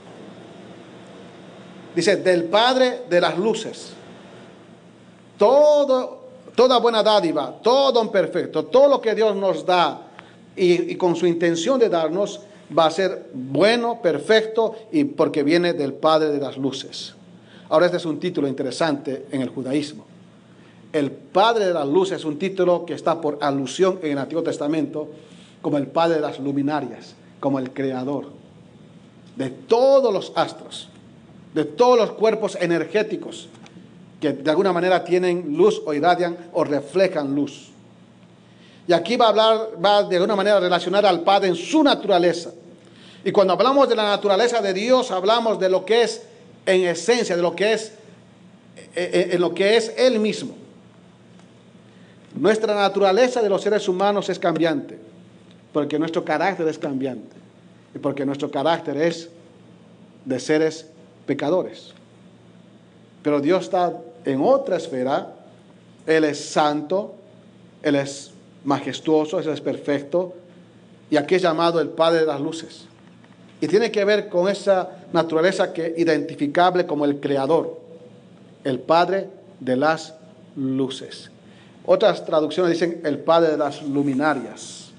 Dice, 1.95 2.17
del 2.17 2.45
Padre 2.45 3.03
de 3.11 3.21
las 3.21 3.37
luces. 3.37 3.95
Todo, 5.41 6.19
toda 6.55 6.79
buena 6.79 7.03
dádiva, 7.03 7.61
todo 7.63 8.03
un 8.03 8.13
perfecto, 8.13 8.67
todo 8.67 8.91
lo 8.91 9.01
que 9.01 9.15
Dios 9.15 9.35
nos 9.35 9.65
da 9.65 10.03
y 10.55 10.95
con 10.97 11.17
su 11.17 11.27
intención 11.27 11.81
de 11.81 11.89
darnos 11.89 12.41
va 12.77 12.85
a 12.85 12.91
ser 12.91 13.31
bueno, 13.33 14.03
perfecto 14.03 14.77
y 14.93 15.05
porque 15.05 15.43
viene 15.43 15.73
del 15.73 15.95
Padre 15.95 16.29
de 16.29 16.41
las 16.41 16.59
luces. 16.59 17.15
Ahora 17.71 17.87
este 17.87 17.97
es 17.97 18.05
un 18.05 18.21
título 18.21 18.49
interesante 18.49 19.29
en 19.31 19.41
el 19.41 19.49
judaísmo. 19.49 20.05
El 20.93 21.11
Padre 21.11 21.65
de 21.65 21.73
las 21.73 21.89
luces 21.89 22.19
es 22.19 22.27
un 22.27 22.39
título 22.39 22.85
que 22.85 22.93
está 22.93 23.19
por 23.19 23.39
alusión 23.41 23.99
en 24.03 24.13
el 24.13 24.19
Antiguo 24.19 24.43
Testamento 24.43 25.09
como 25.63 25.79
el 25.79 25.87
Padre 25.87 26.17
de 26.17 26.21
las 26.21 26.39
luminarias, 26.39 27.15
como 27.41 27.59
el 27.59 27.73
Creador 27.73 28.27
de 29.37 29.49
todos 29.49 30.13
los 30.13 30.35
astros, 30.35 30.91
de 31.55 31.65
todos 31.65 31.97
los 31.97 32.11
cuerpos 32.11 32.59
energéticos 32.61 33.49
que 34.21 34.33
de 34.33 34.51
alguna 34.51 34.73
manera 34.73 35.03
tienen 35.03 35.57
luz 35.57 35.81
o 35.85 35.95
irradian 35.95 36.37
o 36.53 36.63
reflejan 36.63 37.35
luz. 37.35 37.71
Y 38.87 38.93
aquí 38.93 39.17
va 39.17 39.27
a 39.27 39.29
hablar, 39.29 39.69
va 39.83 40.03
de 40.03 40.17
alguna 40.17 40.37
manera 40.37 40.59
a 40.59 40.61
relacionar 40.61 41.07
al 41.07 41.21
Padre 41.23 41.49
en 41.49 41.55
su 41.57 41.83
naturaleza. 41.83 42.51
Y 43.25 43.33
cuando 43.33 43.53
hablamos 43.55 43.89
de 43.89 43.97
la 43.97 44.05
naturaleza 44.05 44.61
de 44.61 44.73
Dios, 44.75 45.11
hablamos 45.11 45.59
de 45.59 45.69
lo 45.69 45.85
que 45.85 46.03
es 46.03 46.23
en 46.67 46.85
esencia, 46.85 47.37
de 47.37 47.43
lo 47.43 47.55
que 47.55 47.73
es 47.73 47.93
eh, 48.95 49.11
eh, 49.13 49.29
en 49.33 49.41
lo 49.41 49.55
que 49.55 49.77
es 49.77 49.93
Él 49.97 50.19
mismo. 50.19 50.55
Nuestra 52.35 52.75
naturaleza 52.75 53.43
de 53.43 53.49
los 53.49 53.63
seres 53.63 53.89
humanos 53.89 54.29
es 54.29 54.39
cambiante, 54.39 54.99
porque 55.73 55.99
nuestro 55.99 56.25
carácter 56.25 56.67
es 56.69 56.79
cambiante 56.79 57.37
y 57.95 57.99
porque 57.99 58.25
nuestro 58.25 58.51
carácter 58.51 58.97
es 58.97 59.29
de 60.25 60.41
seres 60.41 60.87
pecadores. 61.27 61.93
Pero 63.23 63.41
Dios 63.41 63.65
está 63.65 63.95
en 64.25 64.41
otra 64.43 64.77
esfera, 64.77 65.35
Él 66.07 66.25
es 66.25 66.45
santo, 66.45 67.15
Él 67.83 67.97
es 67.97 68.33
majestuoso, 68.65 69.39
Él 69.39 69.49
es 69.49 69.61
perfecto, 69.61 70.35
y 71.11 71.17
aquí 71.17 71.35
es 71.35 71.43
llamado 71.43 71.81
el 71.81 71.89
Padre 71.89 72.21
de 72.21 72.27
las 72.27 72.41
Luces. 72.41 72.87
Y 73.61 73.67
tiene 73.67 73.91
que 73.91 74.05
ver 74.05 74.29
con 74.29 74.49
esa 74.49 74.89
naturaleza 75.13 75.73
que 75.73 75.95
identificable 75.97 76.87
como 76.87 77.05
el 77.05 77.21
Creador, 77.21 77.79
el 78.65 78.79
Padre 78.79 79.29
de 79.59 79.77
las 79.77 80.15
Luces. 80.57 81.31
Otras 81.85 82.25
traducciones 82.25 82.73
dicen 82.73 83.01
el 83.05 83.19
Padre 83.19 83.53
de 83.53 83.57
las 83.57 83.83
luminarias. 83.83 84.91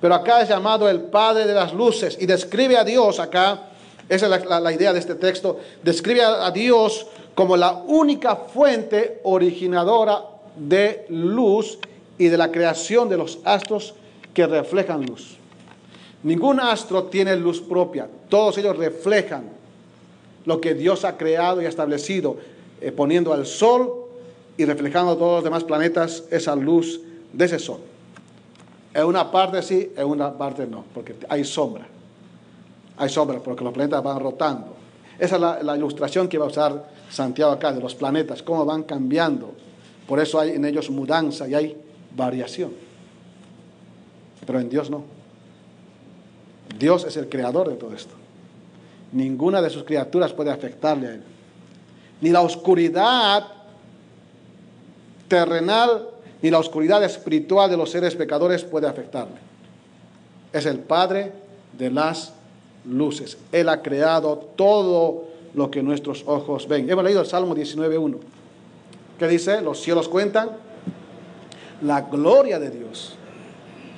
Pero 0.00 0.14
acá 0.14 0.42
es 0.42 0.48
llamado 0.48 0.88
el 0.88 1.00
Padre 1.00 1.46
de 1.46 1.54
las 1.54 1.72
luces 1.72 2.16
y 2.20 2.26
describe 2.26 2.76
a 2.76 2.84
Dios 2.84 3.18
acá, 3.18 3.70
esa 4.08 4.36
es 4.36 4.46
la, 4.46 4.72
idea 4.72 4.92
de 4.92 5.00
este 5.00 5.16
texto, 5.16 5.58
describe 5.82 6.22
a, 6.22 6.50
Dios 6.50 7.06
como 7.34 7.56
la 7.56 7.72
única 7.72 8.36
fuente 8.36 9.20
originadora 9.24 10.22
de 10.56 11.06
luz 11.08 11.78
y 12.16 12.28
de 12.28 12.36
la 12.36 12.52
creación 12.52 13.08
de 13.08 13.16
los 13.16 13.40
astros 13.44 13.94
que 14.32 14.46
reflejan 14.46 15.04
luz. 15.04 15.36
Ningún 16.22 16.60
astro 16.60 17.04
tiene 17.04 17.36
luz 17.36 17.60
propia, 17.60 18.08
todos 18.28 18.56
ellos 18.58 18.76
reflejan 18.76 19.44
lo 20.44 20.60
que 20.60 20.74
Dios 20.74 21.04
ha 21.04 21.16
creado 21.16 21.60
y 21.60 21.66
establecido, 21.66 22.36
eh, 22.80 22.92
poniendo 22.92 23.32
al 23.32 23.44
sol 23.44 24.06
y 24.56 24.64
reflejando 24.64 25.12
a 25.12 25.16
todos 25.16 25.34
los 25.36 25.44
demás 25.44 25.64
planetas 25.64 26.24
esa 26.30 26.54
luz 26.54 27.00
de 27.32 27.44
ese 27.44 27.58
sol. 27.58 27.80
En 28.94 29.04
una 29.04 29.30
parte 29.30 29.60
sí, 29.62 29.92
en 29.96 30.06
una 30.06 30.38
parte 30.38 30.66
no, 30.66 30.84
porque 30.94 31.16
hay 31.28 31.44
sombra. 31.44 31.86
Hay 32.98 33.08
sombra 33.08 33.38
porque 33.40 33.64
los 33.64 33.72
planetas 33.72 34.02
van 34.02 34.20
rotando. 34.20 34.74
Esa 35.18 35.36
es 35.36 35.64
la, 35.64 35.76
ilustración 35.76 36.28
que 36.28 36.38
va 36.38 36.44
a 36.44 36.48
usar 36.48 36.90
Santiago 37.10 37.52
acá 37.52 37.72
de 37.72 37.80
los 37.80 37.94
planetas, 37.94 38.42
cómo 38.42 38.64
van 38.64 38.82
cambiando. 38.82 39.54
Por 40.06 40.20
eso 40.20 40.38
hay 40.38 40.50
en 40.50 40.64
ellos 40.64 40.90
mudanza 40.90 41.48
y 41.48 41.54
hay 41.54 41.76
variación. 42.14 42.72
Pero 44.46 44.60
en 44.60 44.68
Dios 44.68 44.90
no. 44.90 45.04
Dios 46.78 47.04
es 47.04 47.16
el 47.16 47.28
creador 47.28 47.68
de 47.68 47.76
todo 47.76 47.94
esto. 47.94 48.14
Ninguna 49.12 49.62
de 49.62 49.70
sus 49.70 49.84
criaturas 49.84 50.32
puede 50.32 50.50
afectarle 50.50 51.06
a 51.06 51.14
él. 51.14 51.22
Ni 52.20 52.30
la 52.30 52.42
oscuridad 52.42 53.46
terrenal 55.28 56.08
ni 56.42 56.50
la 56.50 56.58
oscuridad 56.58 57.02
espiritual 57.02 57.70
de 57.70 57.76
los 57.76 57.90
seres 57.90 58.14
pecadores 58.14 58.62
puede 58.62 58.86
afectarle. 58.86 59.36
Es 60.52 60.66
el 60.66 60.78
Padre 60.78 61.32
de 61.76 61.90
las 61.90 62.32
luces. 62.88 63.38
Él 63.52 63.68
ha 63.68 63.82
creado 63.82 64.36
todo 64.56 65.24
lo 65.54 65.70
que 65.70 65.82
nuestros 65.82 66.24
ojos 66.26 66.68
ven. 66.68 66.88
Hemos 66.88 67.04
leído 67.04 67.20
el 67.20 67.26
Salmo 67.26 67.54
19.1, 67.54 68.16
que 69.18 69.28
dice, 69.28 69.60
los 69.62 69.80
cielos 69.80 70.08
cuentan 70.08 70.50
la 71.82 72.02
gloria 72.02 72.58
de 72.58 72.70
Dios 72.70 73.16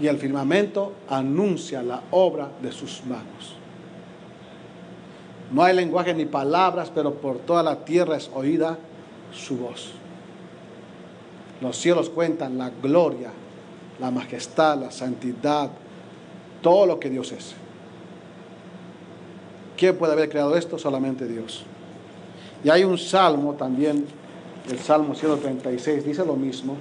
y 0.01 0.07
el 0.07 0.19
firmamento 0.19 0.93
anuncia 1.09 1.83
la 1.83 2.03
obra 2.11 2.51
de 2.63 2.73
sus 2.73 3.05
manos. 3.05 3.57
No 5.51 5.63
hay 5.63 5.75
lenguaje 5.75 6.15
ni 6.15 6.27
palabras, 6.27 6.91
pero 6.95 7.15
por 7.15 7.39
toda 7.39 7.63
la 7.63 7.85
tierra 7.85 8.17
es 8.17 8.31
oída 8.35 8.79
su 9.33 9.57
voz. 9.57 9.93
Los 11.61 11.77
cielos 11.77 12.11
cuentan 12.11 12.59
la 12.59 12.71
gloria, 12.71 13.31
la 13.99 14.11
majestad, 14.11 14.79
la 14.79 14.91
santidad, 14.91 15.71
todo 16.63 16.87
lo 16.87 17.01
que 17.01 17.11
Dios 17.11 17.33
es. 17.33 17.55
¿Quién 19.79 19.97
puede 19.97 20.13
haber 20.13 20.29
creado 20.29 20.57
esto? 20.57 20.79
Solamente 20.79 21.27
Dios. 21.27 21.65
Y 22.65 22.69
hay 22.69 22.85
un 22.85 22.99
salmo 22.99 23.55
también, 23.55 24.05
el 24.69 24.79
Salmo 24.79 25.15
136, 25.15 26.05
dice 26.05 26.27
lo 26.27 26.35
mismo, 26.35 26.77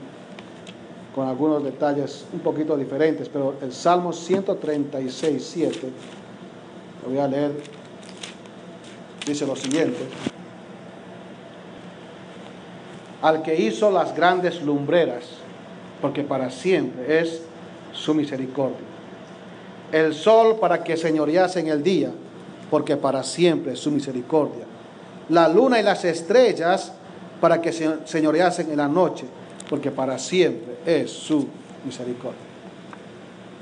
con 1.15 1.27
algunos 1.27 1.63
detalles 1.63 2.25
un 2.33 2.39
poquito 2.39 2.75
diferentes, 2.75 3.29
pero 3.29 3.55
el 3.61 3.71
Salmo 3.71 4.11
136, 4.11 5.49
7, 5.53 5.89
lo 7.03 7.09
voy 7.09 7.19
a 7.19 7.27
leer, 7.27 7.51
dice 9.25 9.45
lo 9.45 9.55
siguiente 9.55 9.99
al 13.21 13.41
que 13.41 13.55
hizo 13.55 13.91
las 13.91 14.15
grandes 14.15 14.61
lumbreras, 14.61 15.25
porque 16.01 16.23
para 16.23 16.49
siempre 16.49 17.19
es 17.19 17.41
su 17.93 18.13
misericordia. 18.13 18.77
El 19.91 20.13
sol 20.13 20.57
para 20.59 20.83
que 20.83 20.97
señorease 20.97 21.59
en 21.59 21.67
el 21.67 21.81
día, 21.81 22.11
porque 22.69 22.97
para 22.97 23.23
siempre 23.23 23.73
es 23.73 23.79
su 23.79 23.91
misericordia. 23.91 24.65
La 25.29 25.47
luna 25.47 25.79
y 25.79 25.83
las 25.83 26.05
estrellas 26.05 26.91
para 27.41 27.61
que 27.61 27.71
señoreasen 28.05 28.71
en 28.71 28.77
la 28.77 28.87
noche, 28.87 29.25
porque 29.69 29.91
para 29.91 30.17
siempre 30.17 30.77
es 30.85 31.11
su 31.11 31.47
misericordia. 31.85 32.47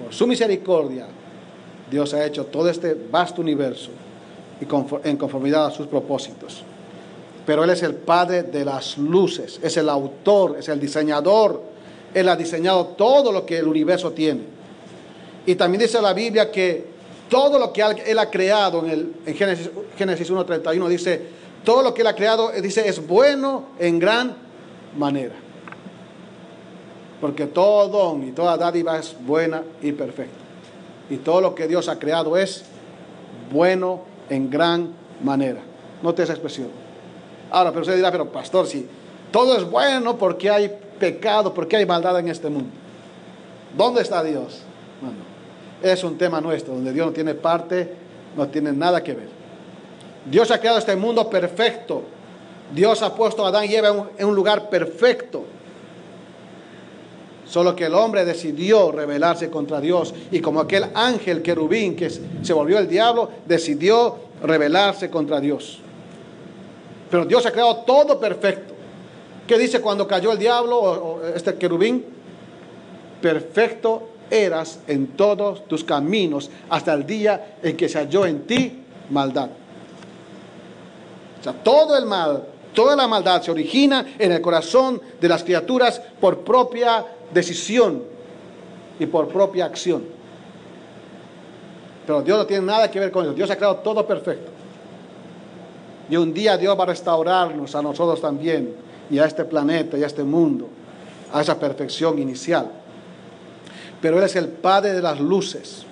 Por 0.03 0.13
su 0.13 0.27
misericordia, 0.27 1.07
Dios 1.89 2.13
ha 2.13 2.25
hecho 2.25 2.45
todo 2.45 2.69
este 2.69 2.95
vasto 3.11 3.41
universo 3.41 3.91
y 4.59 5.07
en 5.07 5.17
conformidad 5.17 5.67
a 5.67 5.71
sus 5.71 5.87
propósitos 5.87 6.63
pero 7.45 7.63
Él 7.63 7.69
es 7.69 7.83
el 7.83 7.93
Padre 7.93 8.43
de 8.43 8.65
las 8.65 8.97
luces, 8.97 9.59
es 9.61 9.77
el 9.77 9.87
autor, 9.87 10.57
es 10.57 10.67
el 10.67 10.79
diseñador. 10.79 11.61
Él 12.13 12.27
ha 12.29 12.35
diseñado 12.35 12.87
todo 12.87 13.31
lo 13.31 13.45
que 13.45 13.59
el 13.59 13.67
universo 13.67 14.11
tiene. 14.11 14.41
Y 15.45 15.55
también 15.55 15.81
dice 15.81 16.01
la 16.01 16.13
Biblia 16.13 16.51
que 16.51 16.94
todo 17.29 17.59
lo 17.59 17.73
que 17.73 17.81
Él 17.81 18.19
ha 18.19 18.29
creado, 18.29 18.85
en, 18.85 18.89
el, 18.91 19.13
en 19.25 19.35
Génesis, 19.35 19.69
Génesis 19.97 20.31
1.31 20.31 20.87
dice, 20.87 21.21
todo 21.63 21.81
lo 21.81 21.93
que 21.93 22.01
Él 22.01 22.07
ha 22.07 22.15
creado, 22.15 22.51
dice, 22.61 22.87
es 22.87 23.05
bueno 23.05 23.65
en 23.79 23.99
gran 23.99 24.35
manera. 24.97 25.35
Porque 27.19 27.47
todo 27.47 27.87
don 27.87 28.27
y 28.27 28.31
toda 28.31 28.57
dádiva 28.57 28.99
es 28.99 29.15
buena 29.19 29.63
y 29.81 29.91
perfecta. 29.91 30.37
Y 31.09 31.17
todo 31.17 31.41
lo 31.41 31.55
que 31.55 31.67
Dios 31.67 31.87
ha 31.87 31.97
creado 31.97 32.37
es 32.37 32.65
bueno 33.51 34.01
en 34.29 34.49
gran 34.49 34.93
manera. 35.23 35.61
Note 36.01 36.23
esa 36.23 36.33
expresión. 36.33 36.69
Ahora, 37.51 37.71
pero 37.71 37.81
usted 37.81 37.95
dirá, 37.95 38.11
pero 38.11 38.31
pastor, 38.31 38.67
si 38.67 38.87
todo 39.31 39.57
es 39.57 39.63
bueno, 39.63 40.17
¿por 40.17 40.37
qué 40.37 40.49
hay 40.49 40.71
pecado? 40.99 41.53
¿Por 41.53 41.67
qué 41.67 41.77
hay 41.77 41.85
maldad 41.85 42.19
en 42.19 42.29
este 42.29 42.49
mundo? 42.49 42.69
¿Dónde 43.77 44.01
está 44.01 44.23
Dios? 44.23 44.61
Es 45.81 46.03
un 46.03 46.17
tema 46.17 46.41
nuestro, 46.41 46.73
donde 46.73 46.93
Dios 46.93 47.07
no 47.07 47.13
tiene 47.13 47.33
parte, 47.33 47.89
no 48.35 48.47
tiene 48.47 48.71
nada 48.71 49.03
que 49.03 49.13
ver. 49.13 49.27
Dios 50.29 50.49
ha 50.51 50.59
creado 50.59 50.79
este 50.79 50.95
mundo 50.95 51.29
perfecto. 51.29 52.03
Dios 52.73 53.01
ha 53.01 53.13
puesto 53.13 53.45
a 53.45 53.49
Adán 53.49 53.65
y 53.69 53.75
Eva 53.75 54.09
en 54.17 54.27
un 54.27 54.35
lugar 54.35 54.69
perfecto. 54.69 55.45
Solo 57.47 57.75
que 57.75 57.85
el 57.85 57.93
hombre 57.93 58.25
decidió 58.25 58.91
rebelarse 58.91 59.51
contra 59.51 59.79
Dios. 59.79 60.13
Y 60.31 60.39
como 60.39 60.59
aquel 60.59 60.85
ángel 60.95 61.43
querubín 61.43 61.95
que 61.95 62.09
se 62.09 62.53
volvió 62.53 62.79
el 62.79 62.87
diablo, 62.87 63.29
decidió 63.45 64.15
rebelarse 64.41 65.11
contra 65.11 65.39
Dios. 65.39 65.79
Pero 67.11 67.25
Dios 67.25 67.45
ha 67.45 67.51
creado 67.51 67.77
todo 67.77 68.19
perfecto. 68.19 68.73
¿Qué 69.47 69.59
dice 69.59 69.79
cuando 69.79 70.07
cayó 70.07 70.31
el 70.31 70.39
diablo 70.39 70.77
o, 70.77 71.25
este 71.27 71.55
querubín? 71.55 72.03
Perfecto 73.21 74.09
eras 74.29 74.79
en 74.87 75.07
todos 75.07 75.67
tus 75.67 75.83
caminos 75.83 76.49
hasta 76.69 76.93
el 76.93 77.05
día 77.05 77.57
en 77.61 77.77
que 77.77 77.89
se 77.89 77.99
halló 77.99 78.25
en 78.25 78.45
ti 78.45 78.83
maldad. 79.09 79.49
O 81.39 81.43
sea, 81.43 81.53
todo 81.53 81.97
el 81.97 82.05
mal, 82.05 82.43
toda 82.73 82.95
la 82.95 83.07
maldad 83.07 83.41
se 83.41 83.51
origina 83.51 84.15
en 84.17 84.31
el 84.31 84.41
corazón 84.41 85.01
de 85.19 85.29
las 85.29 85.43
criaturas 85.43 86.01
por 86.19 86.39
propia 86.39 87.05
decisión 87.33 88.03
y 88.99 89.05
por 89.05 89.27
propia 89.27 89.65
acción. 89.65 90.03
Pero 92.05 92.21
Dios 92.21 92.37
no 92.37 92.45
tiene 92.45 92.65
nada 92.65 92.89
que 92.89 92.99
ver 92.99 93.11
con 93.11 93.25
eso. 93.25 93.33
Dios 93.33 93.49
ha 93.49 93.55
creado 93.55 93.77
todo 93.77 94.05
perfecto. 94.05 94.51
Y 96.09 96.15
un 96.17 96.33
día 96.33 96.57
Dios 96.57 96.77
va 96.77 96.83
a 96.83 96.87
restaurarnos 96.87 97.73
a 97.75 97.81
nosotros 97.81 98.21
también 98.21 98.75
y 99.09 99.17
a 99.17 99.25
este 99.25 99.43
planeta 99.45 99.97
y 99.97 100.03
a 100.03 100.07
este 100.07 100.23
mundo, 100.23 100.67
a 101.33 101.41
esa 101.41 101.59
perfección 101.59 102.19
inicial. 102.19 102.71
Pero 104.01 104.17
Él 104.17 104.23
es 104.23 104.35
el 104.35 104.47
Padre 104.47 104.93
de 104.93 105.01
las 105.01 105.19
luces. 105.19 105.85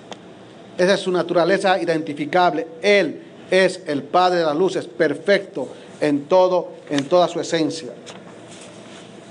Esa 0.76 0.94
es 0.94 1.00
su 1.00 1.12
naturaleza 1.12 1.80
identificable. 1.80 2.66
Él 2.82 3.22
es 3.50 3.82
el 3.86 4.02
Padre 4.02 4.38
de 4.38 4.44
las 4.44 4.56
luces, 4.56 4.86
perfecto 4.86 5.68
en 6.00 6.24
todo, 6.24 6.68
en 6.90 7.04
toda 7.04 7.28
su 7.28 7.40
esencia. 7.40 7.92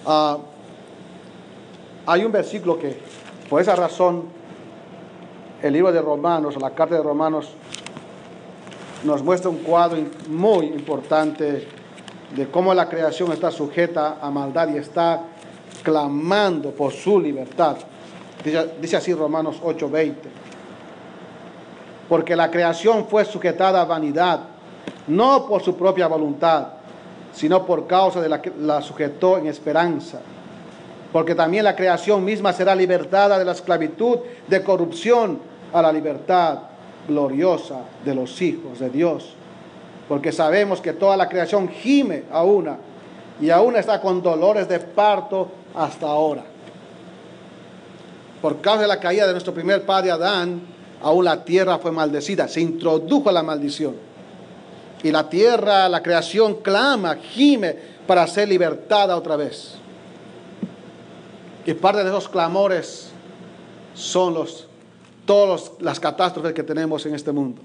Ah, 0.05 0.37
hay 2.05 2.23
un 2.25 2.31
versículo 2.31 2.77
que, 2.77 2.97
por 3.49 3.61
esa 3.61 3.75
razón, 3.75 4.23
el 5.61 5.73
libro 5.73 5.91
de 5.91 6.01
Romanos, 6.01 6.57
la 6.59 6.71
carta 6.71 6.95
de 6.95 7.03
Romanos, 7.03 7.49
nos 9.03 9.23
muestra 9.23 9.49
un 9.49 9.57
cuadro 9.57 9.97
muy 10.27 10.67
importante 10.67 11.67
de 12.35 12.47
cómo 12.49 12.73
la 12.73 12.89
creación 12.89 13.31
está 13.31 13.51
sujeta 13.51 14.17
a 14.21 14.29
maldad 14.29 14.69
y 14.73 14.77
está 14.77 15.21
clamando 15.83 16.71
por 16.71 16.91
su 16.91 17.19
libertad. 17.19 17.77
Dice, 18.43 18.97
así 18.97 19.13
Romanos 19.13 19.61
8:20. 19.63 20.13
Porque 22.09 22.35
la 22.35 22.51
creación 22.51 23.07
fue 23.07 23.23
sujetada 23.25 23.81
a 23.81 23.85
vanidad, 23.85 24.41
no 25.07 25.47
por 25.47 25.63
su 25.63 25.77
propia 25.77 26.07
voluntad, 26.07 26.67
sino 27.33 27.65
por 27.65 27.87
causa 27.87 28.21
de 28.21 28.29
la 28.29 28.41
que 28.41 28.51
la 28.59 28.81
sujetó 28.81 29.37
en 29.37 29.47
esperanza. 29.47 30.19
Porque 31.11 31.35
también 31.35 31.63
la 31.63 31.75
creación 31.75 32.25
misma 32.25 32.53
será 32.53 32.75
libertada 32.75 33.39
de 33.39 33.45
la 33.45 33.53
esclavitud 33.53 34.19
de 34.47 34.63
corrupción 34.63 35.39
a 35.71 35.81
la 35.81 35.91
libertad 35.91 36.59
gloriosa 37.07 37.81
de 38.03 38.15
los 38.15 38.41
hijos 38.41 38.79
de 38.79 38.89
Dios. 38.89 39.33
Porque 40.09 40.31
sabemos 40.31 40.81
que 40.81 40.93
toda 40.93 41.15
la 41.15 41.29
creación 41.29 41.69
gime 41.69 42.23
a 42.31 42.43
una 42.43 42.77
y 43.39 43.49
aún 43.49 43.75
está 43.75 44.01
con 44.01 44.21
dolores 44.21 44.67
de 44.67 44.79
parto 44.79 45.49
hasta 45.73 46.07
ahora. 46.07 46.43
Por 48.43 48.59
causa 48.59 48.81
de 48.81 48.89
la 48.89 48.99
caída 48.99 49.25
de 49.25 49.31
nuestro 49.31 49.53
primer 49.53 49.85
padre 49.85 50.11
Adán, 50.11 50.59
aún 51.01 51.23
la 51.23 51.45
tierra 51.45 51.79
fue 51.79 51.93
maldecida, 51.93 52.45
se 52.49 52.59
introdujo 52.59 53.31
la 53.31 53.41
maldición. 53.41 53.95
Y 55.01 55.11
la 55.11 55.29
tierra, 55.29 55.87
la 55.87 56.03
creación 56.03 56.55
clama, 56.55 57.15
gime 57.15 57.73
para 58.05 58.27
ser 58.27 58.49
libertada 58.49 59.15
otra 59.15 59.37
vez. 59.37 59.75
Y 61.65 61.73
parte 61.73 62.03
de 62.03 62.09
esos 62.09 62.27
clamores 62.27 63.11
son 63.95 64.33
los 64.33 64.67
todas 65.25 65.71
las 65.79 65.97
catástrofes 66.01 66.51
que 66.51 66.63
tenemos 66.63 67.05
en 67.05 67.15
este 67.15 67.31
mundo. 67.31 67.61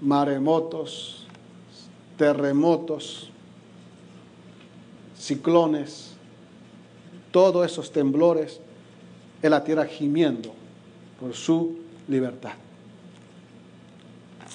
Maremotos, 0.00 1.26
terremotos, 2.16 3.30
ciclones, 5.18 6.12
todos 7.32 7.66
esos 7.66 7.90
temblores 7.90 8.60
en 9.42 9.50
la 9.50 9.64
tierra 9.64 9.84
gimiendo 9.84 10.52
por 11.20 11.34
su 11.34 11.78
libertad. 12.08 12.52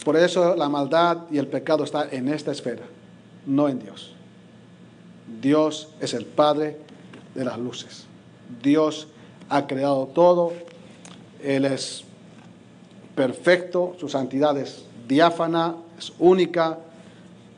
Por 0.04 0.16
eso 0.16 0.56
la 0.56 0.70
maldad 0.70 1.24
y 1.30 1.38
el 1.38 1.48
pecado 1.48 1.84
están 1.84 2.08
en 2.12 2.30
esta 2.30 2.52
esfera, 2.52 2.84
no 3.46 3.68
en 3.68 3.80
Dios. 3.80 4.14
Dios 5.42 5.90
es 6.00 6.14
el 6.14 6.26
Padre 6.26 6.78
de 7.36 7.44
las 7.44 7.58
luces. 7.60 8.06
Dios 8.62 9.08
ha 9.50 9.68
creado 9.68 10.08
todo 10.08 10.54
él 11.44 11.66
es 11.66 12.04
perfecto, 13.16 13.96
su 14.00 14.10
santidad 14.10 14.58
es 14.58 14.84
diáfana, 15.08 15.76
es 15.98 16.14
única 16.20 16.80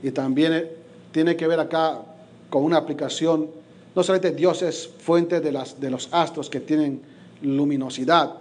y 0.02 0.12
también 0.12 0.70
tiene 1.12 1.36
que 1.36 1.48
ver 1.48 1.60
acá 1.60 2.02
con 2.50 2.64
una 2.64 2.78
aplicación. 2.78 3.50
No 3.96 4.04
solamente 4.04 4.32
Dios 4.32 4.62
es 4.62 4.88
fuente 4.88 5.42
de, 5.42 5.52
las, 5.52 5.80
de 5.80 5.90
los 5.90 6.10
astros 6.12 6.50
que 6.50 6.60
tienen 6.60 7.02
luminosidad, 7.42 8.34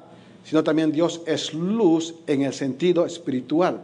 sino 0.44 0.64
también 0.64 0.92
Dios 0.92 1.20
es 1.26 1.54
luz 1.54 2.14
en 2.26 2.42
el 2.42 2.52
sentido 2.52 3.06
espiritual. 3.06 3.80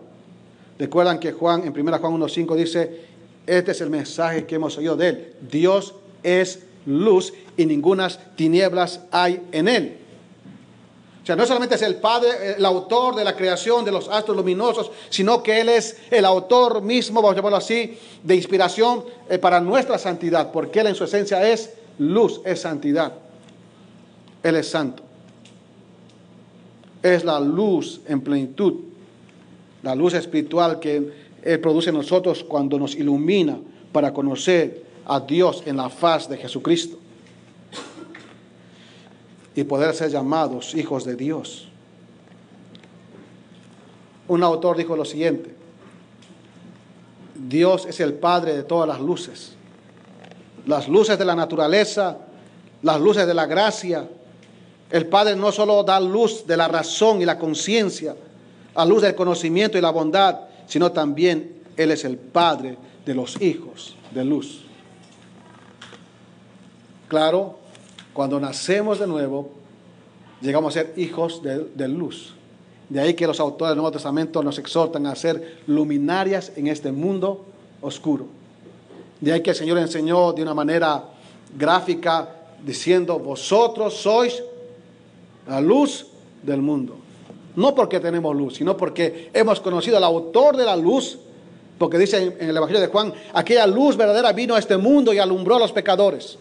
Recuerdan 0.79 1.18
que 1.18 1.33
Juan, 1.33 1.64
en 1.64 1.79
1 1.79 1.98
Juan 1.98 2.20
1.5 2.20 2.57
dice, 2.57 3.00
este 3.46 3.72
es 3.72 3.81
el 3.81 3.90
mensaje 3.90 4.46
que 4.46 4.57
hemos 4.57 4.77
oído 4.79 4.96
de 4.96 5.09
él. 5.09 5.35
Dios 5.50 5.94
es 6.22 6.64
luz 6.87 7.33
y 7.57 7.66
ningunas 7.66 8.18
tinieblas 8.37 9.00
hay 9.11 9.42
en 9.53 9.68
él. 9.68 9.98
O 11.24 11.27
sea, 11.27 11.37
no 11.37 11.46
solamente 11.46 11.77
es 11.77 11.83
el 11.83 11.94
Padre, 11.94 12.57
el 12.59 12.64
autor 12.66 13.14
de 13.14 13.24
la 13.24 13.35
creación 13.35 13.83
de 13.83 13.90
los 13.90 14.11
astros 14.11 14.37
luminosos, 14.37 14.90
sino 15.09 15.42
que 15.42 15.59
Él 15.59 15.70
es 15.70 15.96
el 16.11 16.22
autor 16.27 16.83
mismo, 16.83 17.22
vamos 17.22 17.33
a 17.33 17.37
llamarlo 17.37 17.57
así, 17.57 17.98
de 18.22 18.35
inspiración 18.35 19.07
eh, 19.31 19.38
para 19.38 19.59
nuestra 19.59 19.96
santidad, 19.96 20.53
porque 20.53 20.81
Él 20.81 20.88
en 20.88 20.94
su 20.94 21.05
esencia 21.05 21.50
es 21.50 21.72
luz, 21.98 22.42
es 22.44 22.61
santidad. 22.61 23.14
Él 24.44 24.57
es 24.57 24.68
santo. 24.68 25.02
Es 27.02 27.24
la 27.24 27.40
luz 27.40 28.00
en 28.07 28.20
plenitud, 28.20 28.74
la 29.83 29.94
luz 29.94 30.14
espiritual 30.14 30.78
que 30.78 31.12
Él 31.42 31.61
produce 31.61 31.90
en 31.90 31.96
nosotros 31.96 32.44
cuando 32.44 32.78
nos 32.78 32.94
ilumina 32.94 33.59
para 33.90 34.12
conocer 34.12 34.85
a 35.07 35.18
Dios 35.20 35.62
en 35.66 35.78
la 35.78 35.88
faz 35.88 36.28
de 36.28 36.37
Jesucristo 36.37 36.98
y 39.54 39.64
poder 39.64 39.94
ser 39.94 40.11
llamados 40.11 40.74
hijos 40.74 41.04
de 41.04 41.16
Dios. 41.16 41.68
Un 44.28 44.42
autor 44.42 44.76
dijo 44.76 44.96
lo 44.96 45.04
siguiente, 45.04 45.54
Dios 47.35 47.87
es 47.87 48.00
el 48.00 48.14
Padre 48.14 48.57
de 48.57 48.62
todas 48.62 48.88
las 48.88 49.00
luces, 49.00 49.52
las 50.66 50.88
luces 50.88 51.18
de 51.18 51.24
la 51.24 51.35
naturaleza, 51.35 52.18
las 52.83 53.00
luces 53.00 53.26
de 53.26 53.35
la 53.35 53.46
gracia. 53.46 54.09
El 54.90 55.07
Padre 55.07 55.35
no 55.37 55.51
solo 55.51 55.83
da 55.83 55.99
luz 55.99 56.47
de 56.47 56.57
la 56.57 56.68
razón 56.68 57.20
y 57.20 57.25
la 57.25 57.38
conciencia, 57.38 58.14
a 58.75 58.85
luz 58.85 59.03
del 59.03 59.14
conocimiento 59.14 59.79
y 59.79 59.81
la 59.81 59.90
bondad, 59.90 60.40
sino 60.66 60.92
también 60.92 61.62
Él 61.77 61.90
es 61.90 62.05
el 62.05 62.16
Padre 62.16 62.77
de 63.05 63.14
los 63.14 63.40
hijos 63.40 63.97
de 64.12 64.25
luz. 64.25 64.64
Claro, 67.09 67.59
cuando 68.12 68.40
nacemos 68.40 68.99
de 68.99 69.07
nuevo, 69.07 69.51
llegamos 70.40 70.77
a 70.77 70.81
ser 70.81 70.94
hijos 70.97 71.42
de, 71.42 71.88
luz. 71.88 72.35
De 72.88 73.01
ahí 73.01 73.14
que 73.14 73.27
los 73.27 73.40
autores 73.40 73.70
del 73.70 73.77
Nuevo 73.77 73.92
Testamento 73.92 74.42
nos 74.42 74.59
exhortan 74.59 75.07
a 75.07 75.14
ser 75.14 75.59
luminarias 75.66 76.53
en 76.57 76.66
este 76.68 76.92
mundo 76.92 77.44
oscuro. 77.81 78.27
De 79.20 79.33
ahí 79.33 79.42
que 79.42 79.51
el 79.51 79.57
Señor 79.57 79.79
enseñó 79.79 80.33
de 80.33 80.42
una 80.42 80.55
manera 80.55 81.05
gráfica 81.57 82.29
diciendo, 82.64 83.18
vosotros 83.18 83.94
sois 83.94 84.42
la 85.46 85.61
luz 85.61 86.07
del 86.42 86.62
mundo. 86.62 86.96
No 87.57 87.74
porque 87.74 88.00
tenemos 88.00 88.35
luz, 88.35 88.57
sino 88.57 88.76
porque 88.76 89.30
hemos 89.33 89.61
conocido 89.61 89.96
al 89.96 90.04
autor 90.04 90.57
de 90.57 90.64
la 90.64 90.76
luz, 90.76 91.18
porque 91.78 91.98
dice 91.98 92.37
en 92.38 92.48
el 92.48 92.57
Evangelio 92.57 92.80
de 92.80 92.88
Juan, 92.88 93.12
aquella 93.33 93.66
luz 93.66 93.96
verdadera 93.96 94.33
vino 94.33 94.54
a 94.54 94.59
este 94.59 94.76
mundo 94.76 95.12
y 95.12 95.18
alumbró 95.18 95.57
a 95.57 95.61
los 95.61 95.72
pecadores. 95.72 96.38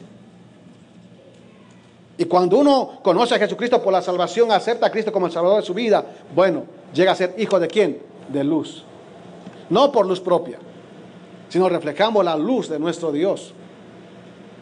Y 2.17 2.25
cuando 2.25 2.57
uno 2.57 2.99
conoce 3.01 3.35
a 3.35 3.39
Jesucristo 3.39 3.81
por 3.81 3.91
la 3.91 4.01
salvación, 4.01 4.51
acepta 4.51 4.87
a 4.87 4.91
Cristo 4.91 5.11
como 5.11 5.25
el 5.25 5.31
Salvador 5.31 5.61
de 5.61 5.65
su 5.65 5.73
vida, 5.73 6.05
bueno, 6.33 6.63
llega 6.93 7.11
a 7.11 7.15
ser 7.15 7.35
hijo 7.37 7.59
de 7.59 7.67
quién? 7.67 7.99
De 8.31 8.43
luz. 8.43 8.83
No 9.69 9.91
por 9.91 10.05
luz 10.05 10.19
propia, 10.19 10.59
sino 11.49 11.69
reflejamos 11.69 12.23
la 12.23 12.35
luz 12.35 12.69
de 12.69 12.79
nuestro 12.79 13.11
Dios. 13.11 13.53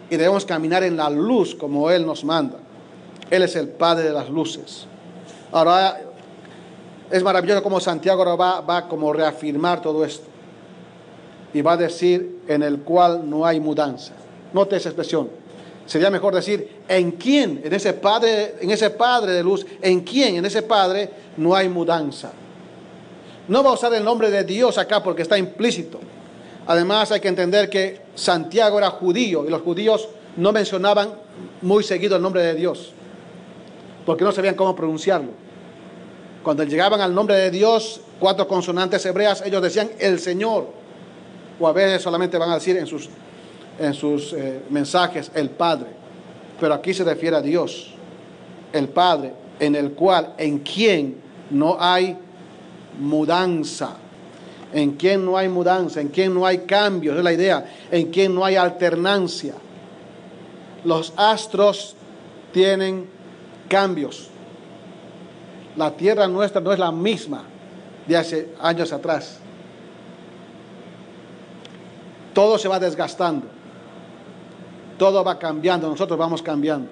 Y 0.10 0.17
debemos 0.17 0.45
caminar 0.45 0.84
en 0.84 0.97
la 0.97 1.10
luz 1.10 1.56
como 1.56 1.89
Él 1.89 2.06
nos 2.06 2.23
manda. 2.23 2.58
Él 3.32 3.41
es 3.41 3.56
el 3.56 3.70
Padre 3.70 4.04
de 4.04 4.13
las 4.13 4.30
luces. 4.30 4.86
Ahora, 5.52 6.00
es 7.10 7.24
maravilloso 7.24 7.63
como 7.63 7.80
Santiago 7.80 8.38
va, 8.38 8.62
va 8.62 8.88
como 8.88 9.12
reafirmar 9.12 9.82
todo 9.82 10.06
esto. 10.06 10.28
Y 11.54 11.62
va 11.62 11.74
a 11.74 11.78
decir 11.78 12.41
en 12.48 12.62
el 12.62 12.82
cual 12.82 13.28
no 13.28 13.46
hay 13.46 13.60
mudanza. 13.60 14.13
Note 14.54 14.76
esa 14.76 14.89
expresión 14.89 15.41
Sería 15.91 16.10
mejor 16.10 16.34
decir, 16.34 16.70
¿en 16.88 17.12
quién? 17.12 17.62
En 17.65 17.74
ese 17.74 17.91
Padre, 17.91 18.56
en 18.62 18.72
ese 18.72 18.91
Padre 18.91 19.34
de 19.34 19.44
luz, 19.44 19.65
¿en 19.82 20.00
quién? 20.02 20.38
En 20.38 20.46
ese 20.46 20.62
Padre 20.62 21.10
no 21.38 21.54
hay 21.54 21.67
mudanza. 21.67 22.32
No 23.50 23.62
va 23.62 23.72
a 23.72 23.74
usar 23.74 23.94
el 23.94 24.04
nombre 24.04 24.30
de 24.32 24.46
Dios 24.46 24.78
acá 24.78 25.04
porque 25.04 25.24
está 25.24 25.38
implícito. 25.38 26.00
Además 26.67 27.12
hay 27.12 27.20
que 27.20 27.28
entender 27.28 27.70
que 27.70 28.00
Santiago 28.15 28.78
era 28.78 28.89
judío 28.91 29.46
y 29.46 29.50
los 29.50 29.62
judíos 29.63 30.08
no 30.38 30.54
mencionaban 30.54 31.10
muy 31.62 31.84
seguido 31.84 32.15
el 32.15 32.22
nombre 32.22 32.41
de 32.41 32.54
Dios, 32.54 32.94
porque 34.12 34.26
no 34.26 34.34
sabían 34.34 34.56
cómo 34.56 34.76
pronunciarlo. 34.76 35.30
Cuando 36.43 36.65
llegaban 36.65 37.00
al 37.00 37.15
nombre 37.15 37.34
de 37.38 37.50
Dios, 37.50 38.02
cuatro 38.19 38.45
consonantes 38.45 39.06
hebreas, 39.06 39.41
ellos 39.45 39.62
decían 39.62 39.89
el 40.00 40.19
Señor, 40.19 40.67
o 41.58 41.65
a 41.65 41.71
veces 41.71 42.02
solamente 42.02 42.38
van 42.38 42.50
a 42.50 42.56
decir 42.56 42.76
en 42.76 42.86
sus, 42.86 43.08
en 43.80 43.93
sus 43.93 44.34
eh, 44.34 44.63
mensajes 44.69 45.32
el 45.34 45.50
Padre, 45.52 45.91
pero 46.60 46.74
aquí 46.74 46.93
se 46.93 47.06
refiere 47.06 47.38
a 47.38 47.41
Dios, 47.41 47.93
el 48.74 48.89
Padre, 48.89 49.32
en 49.62 49.76
el 49.76 49.93
cual, 49.93 50.34
en 50.38 50.60
quien 50.60 51.15
no 51.50 51.78
hay 51.80 52.17
mudanza 53.00 53.95
en 54.74 54.91
quien 54.91 55.24
no 55.24 55.38
hay 55.38 55.47
mudanza, 55.47 56.02
en 56.02 56.10
quien 56.10 56.34
no 56.34 56.45
hay 56.45 56.60
cambios, 56.60 57.17
es 57.17 57.24
la 57.24 57.32
idea, 57.32 57.65
en 57.89 58.12
quien 58.12 58.36
no 58.36 58.43
hay 58.43 58.58
alternancia. 58.58 59.54
Los 60.84 61.13
astros 61.15 61.95
tienen 62.52 63.20
cambios. 63.71 64.27
La 65.77 65.91
tierra 65.91 66.27
nuestra 66.27 66.60
no 66.60 66.73
es 66.73 66.79
la 66.79 66.91
misma 66.91 67.43
de 68.05 68.17
hace 68.17 68.53
años 68.60 68.91
atrás. 68.91 69.39
Todo 72.34 72.57
se 72.57 72.67
va 72.67 72.79
desgastando. 72.79 73.47
Todo 74.97 75.23
va 75.23 75.39
cambiando. 75.39 75.88
Nosotros 75.88 76.19
vamos 76.19 76.41
cambiando. 76.41 76.89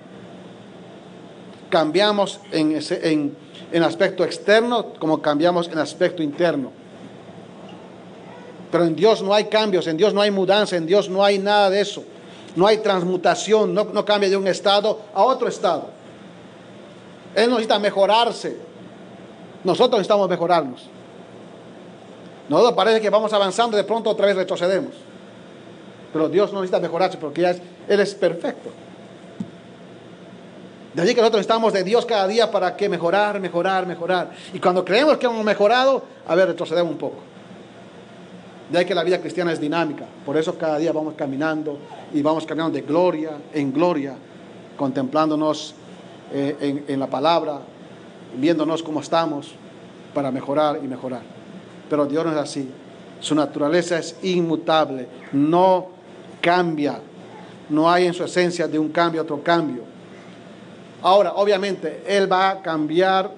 Cambiamos 1.69 2.39
en, 2.51 2.79
en, 2.89 3.35
en 3.73 3.83
aspecto 3.83 4.23
externo 4.23 4.93
como 4.93 5.21
cambiamos 5.21 5.67
en 5.67 5.79
aspecto 5.79 6.23
interno. 6.23 6.71
Pero 8.71 8.85
en 8.85 8.95
Dios 8.95 9.21
no 9.21 9.33
hay 9.33 9.45
cambios, 9.45 9.85
en 9.87 9.97
Dios 9.97 10.13
no 10.13 10.21
hay 10.21 10.31
mudanza, 10.31 10.77
en 10.77 10.85
Dios 10.85 11.09
no 11.09 11.25
hay 11.25 11.39
nada 11.39 11.69
de 11.69 11.81
eso. 11.81 12.03
No 12.55 12.65
hay 12.65 12.77
transmutación, 12.77 13.73
no, 13.73 14.05
cambia 14.05 14.29
de 14.29 14.37
un 14.37 14.47
estado 14.47 15.01
a 15.13 15.23
otro 15.23 15.49
estado. 15.49 15.98
Él 17.35 17.49
necesita 17.49 17.79
mejorarse. 17.79 18.57
Nosotros 19.63 19.99
necesitamos 19.99 20.29
mejorarnos. 20.29 20.87
Nosotros 22.47 22.73
parece 22.73 22.99
que 22.99 23.09
vamos 23.09 23.31
avanzando 23.33 23.77
y 23.77 23.79
de 23.79 23.83
pronto 23.83 24.09
otra 24.09 24.25
vez 24.25 24.35
retrocedemos. 24.35 24.93
Pero 26.11 26.27
Dios 26.27 26.51
no 26.51 26.61
necesita 26.61 26.79
mejorarse 26.79 27.17
porque 27.17 27.41
ya 27.41 27.55
Él 27.87 27.99
es 27.99 28.15
perfecto. 28.15 28.69
De 30.93 31.03
allí 31.03 31.13
que 31.13 31.21
nosotros 31.21 31.39
necesitamos 31.39 31.71
de 31.73 31.83
Dios 31.83 32.05
cada 32.05 32.27
día 32.27 32.49
para 32.49 32.75
que 32.75 32.89
mejorar, 32.89 33.39
mejorar, 33.39 33.85
mejorar. 33.85 34.31
Y 34.53 34.59
cuando 34.59 34.83
creemos 34.83 35.17
que 35.17 35.27
hemos 35.27 35.43
mejorado, 35.45 36.03
a 36.27 36.33
ver, 36.33 36.47
retrocedemos 36.47 36.91
un 36.91 36.97
poco. 36.97 37.17
De 38.71 38.79
ahí 38.79 38.85
que 38.85 38.95
la 38.95 39.03
vida 39.03 39.19
cristiana 39.19 39.51
es 39.51 39.59
dinámica. 39.59 40.05
Por 40.25 40.35
eso 40.35 40.57
cada 40.57 40.79
día 40.79 40.91
vamos 40.91 41.13
caminando 41.15 41.77
y 42.13 42.21
vamos 42.23 42.45
caminando 42.45 42.73
de 42.73 42.81
gloria 42.81 43.31
en 43.53 43.71
gloria, 43.71 44.15
contemplándonos 44.77 45.75
eh, 46.31 46.83
en, 46.87 46.99
la 46.99 47.07
palabra, 47.07 47.59
viéndonos 48.37 48.83
cómo 48.83 48.99
estamos 48.99 49.53
para 50.13 50.31
mejorar 50.31 50.79
y 50.83 50.87
mejorar. 50.87 51.21
Pero 51.89 52.05
Dios 52.05 52.25
no 52.25 52.31
es 52.31 52.37
así. 52.37 52.69
Su 53.19 53.35
naturaleza 53.35 53.97
es 53.97 54.15
inmutable, 54.21 55.07
no 55.31 55.87
cambia. 56.41 56.99
No 57.69 57.89
hay 57.89 58.05
en 58.05 58.13
su 58.13 58.23
esencia 58.23 58.67
de 58.67 58.79
un 58.79 58.89
cambio 58.89 59.21
a 59.21 59.23
otro 59.23 59.43
cambio. 59.43 59.83
Ahora, 61.01 61.33
obviamente, 61.33 62.03
Él 62.05 62.31
va 62.31 62.49
a 62.49 62.61
cambiar, 62.61 63.31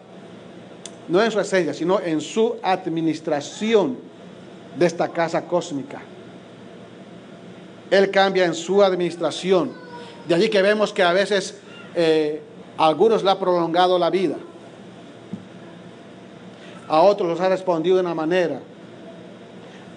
no 1.07 1.21
en 1.21 1.31
su 1.31 1.39
esencia, 1.39 1.73
sino 1.73 1.99
en 1.99 2.19
su 2.21 2.55
administración 2.61 3.97
de 4.77 4.85
esta 4.85 5.07
casa 5.09 5.45
cósmica. 5.45 6.01
Él 7.89 8.09
cambia 8.09 8.45
en 8.45 8.53
su 8.53 8.81
administración. 8.81 9.73
De 10.27 10.35
allí 10.35 10.49
que 10.49 10.61
vemos 10.61 10.93
que 10.93 11.03
a 11.03 11.11
veces 11.11 11.59
eh, 11.93 12.41
a 12.81 12.87
algunos 12.87 13.23
le 13.23 13.29
ha 13.29 13.37
prolongado 13.37 13.99
la 13.99 14.09
vida. 14.09 14.37
A 16.87 17.01
otros 17.01 17.29
los 17.29 17.39
ha 17.39 17.47
respondido 17.47 17.97
de 17.97 18.01
una 18.01 18.15
manera. 18.15 18.59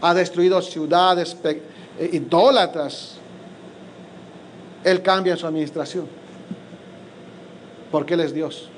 Ha 0.03 0.12
destruido 0.12 0.61
ciudades 0.61 1.35
eh, 1.44 2.11
idólatras. 2.12 3.16
Él 4.85 5.01
cambia 5.01 5.33
en 5.33 5.38
su 5.38 5.47
administración. 5.47 6.07
Porque 7.90 8.12
Él 8.12 8.20
es 8.20 8.35
Dios. 8.35 8.68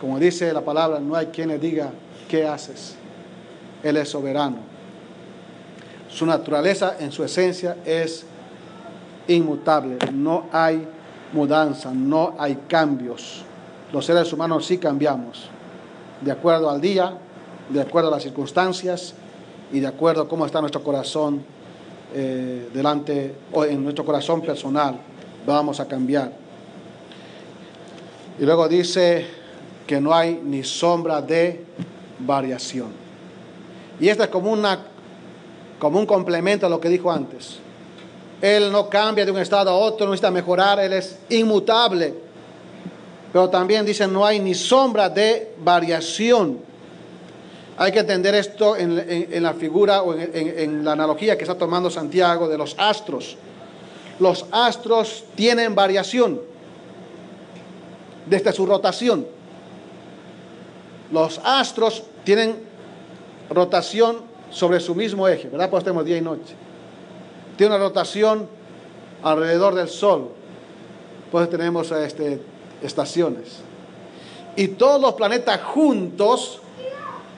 Como 0.00 0.18
dice 0.18 0.50
la 0.50 0.62
palabra, 0.62 0.98
no 0.98 1.14
hay 1.14 1.26
quien 1.26 1.48
le 1.48 1.58
diga, 1.58 1.90
¿qué 2.26 2.46
haces? 2.46 2.96
Él 3.82 3.98
es 3.98 4.08
soberano. 4.08 4.56
Su 6.08 6.24
naturaleza 6.24 6.96
en 7.00 7.12
su 7.12 7.22
esencia 7.22 7.76
es 7.84 8.24
inmutable. 9.28 9.98
No 10.10 10.46
hay 10.50 10.88
mudanza, 11.32 11.92
no 11.92 12.34
hay 12.38 12.56
cambios. 12.68 13.44
Los 13.92 14.06
seres 14.06 14.32
humanos 14.32 14.66
sí 14.66 14.78
cambiamos, 14.78 15.48
de 16.20 16.32
acuerdo 16.32 16.70
al 16.70 16.80
día, 16.80 17.14
de 17.68 17.80
acuerdo 17.80 18.08
a 18.08 18.12
las 18.12 18.22
circunstancias 18.22 19.14
y 19.72 19.80
de 19.80 19.86
acuerdo 19.86 20.22
a 20.22 20.28
cómo 20.28 20.46
está 20.46 20.60
nuestro 20.60 20.82
corazón 20.82 21.44
eh, 22.14 22.68
delante 22.72 23.34
o 23.52 23.64
en 23.64 23.82
nuestro 23.82 24.04
corazón 24.04 24.42
personal. 24.42 24.96
Vamos 25.46 25.80
a 25.80 25.88
cambiar. 25.88 26.32
Y 28.38 28.44
luego 28.44 28.68
dice 28.68 29.26
que 29.86 30.00
no 30.00 30.14
hay 30.14 30.40
ni 30.42 30.62
sombra 30.62 31.20
de 31.20 31.64
variación. 32.18 32.88
Y 34.00 34.08
esto 34.08 34.24
es 34.24 34.30
como, 34.30 34.50
una, 34.50 34.78
como 35.78 35.98
un 35.98 36.06
complemento 36.06 36.66
a 36.66 36.68
lo 36.68 36.80
que 36.80 36.88
dijo 36.88 37.10
antes. 37.10 37.61
Él 38.42 38.72
no 38.72 38.90
cambia 38.90 39.24
de 39.24 39.30
un 39.30 39.38
estado 39.38 39.70
a 39.70 39.76
otro, 39.76 40.04
no 40.04 40.10
necesita 40.10 40.32
mejorar, 40.32 40.80
Él 40.80 40.92
es 40.94 41.16
inmutable. 41.28 42.12
Pero 43.32 43.48
también 43.48 43.86
dice, 43.86 44.08
no 44.08 44.26
hay 44.26 44.40
ni 44.40 44.52
sombra 44.52 45.08
de 45.08 45.54
variación. 45.58 46.58
Hay 47.76 47.92
que 47.92 48.00
entender 48.00 48.34
esto 48.34 48.76
en, 48.76 49.42
la 49.42 49.54
figura 49.54 50.02
o 50.02 50.14
en, 50.14 50.84
la 50.84 50.92
analogía 50.92 51.36
que 51.36 51.44
está 51.44 51.56
tomando 51.56 51.88
Santiago 51.88 52.48
de 52.48 52.58
los 52.58 52.74
astros. 52.78 53.36
Los 54.18 54.44
astros 54.50 55.24
tienen 55.36 55.76
variación 55.76 56.40
desde 58.26 58.52
su 58.52 58.66
rotación. 58.66 59.24
Los 61.12 61.40
astros 61.44 62.02
tienen 62.24 62.56
rotación 63.50 64.18
sobre 64.50 64.80
su 64.80 64.96
mismo 64.96 65.28
eje, 65.28 65.48
¿verdad? 65.48 65.70
Pues 65.70 65.84
tenemos 65.84 66.04
día 66.04 66.18
y 66.18 66.22
noche. 66.22 66.54
Tiene 67.62 67.76
una 67.76 67.84
rotación 67.84 68.48
alrededor 69.22 69.76
del 69.76 69.88
Sol. 69.88 70.30
Pues 71.30 71.48
tenemos 71.48 71.92
este, 71.92 72.42
estaciones. 72.82 73.60
Y 74.56 74.66
todos 74.66 75.00
los 75.00 75.14
planetas 75.14 75.62
juntos 75.62 76.58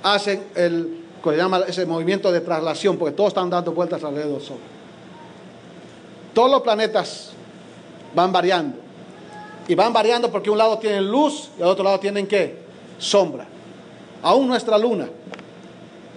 hacen 0.03 0.45
el, 0.55 1.05
se 1.23 1.37
llama 1.37 1.61
ese 1.69 1.85
movimiento 1.85 2.33
de 2.33 2.41
traslación, 2.41 2.97
porque 2.97 3.15
todos 3.15 3.29
están 3.29 3.51
dando 3.51 3.73
vueltas 3.73 4.03
alrededor 4.03 4.39
del 4.39 4.41
Sol. 4.41 4.57
Todos 6.33 6.51
los 6.51 6.63
planetas 6.63 7.33
van 8.15 8.33
variando. 8.33 8.79
Y 9.69 9.75
van 9.75 9.93
variando 9.93 10.33
porque 10.33 10.49
un 10.49 10.57
lado 10.57 10.79
tienen 10.79 11.07
luz 11.07 11.51
y 11.59 11.63
al 11.63 11.69
otro 11.69 11.85
lado 11.85 12.01
tienen 12.01 12.27
qué? 12.27 12.61
Sombra. 12.99 13.45
Aún 14.23 14.49
nuestra 14.49 14.79
luna 14.79 15.07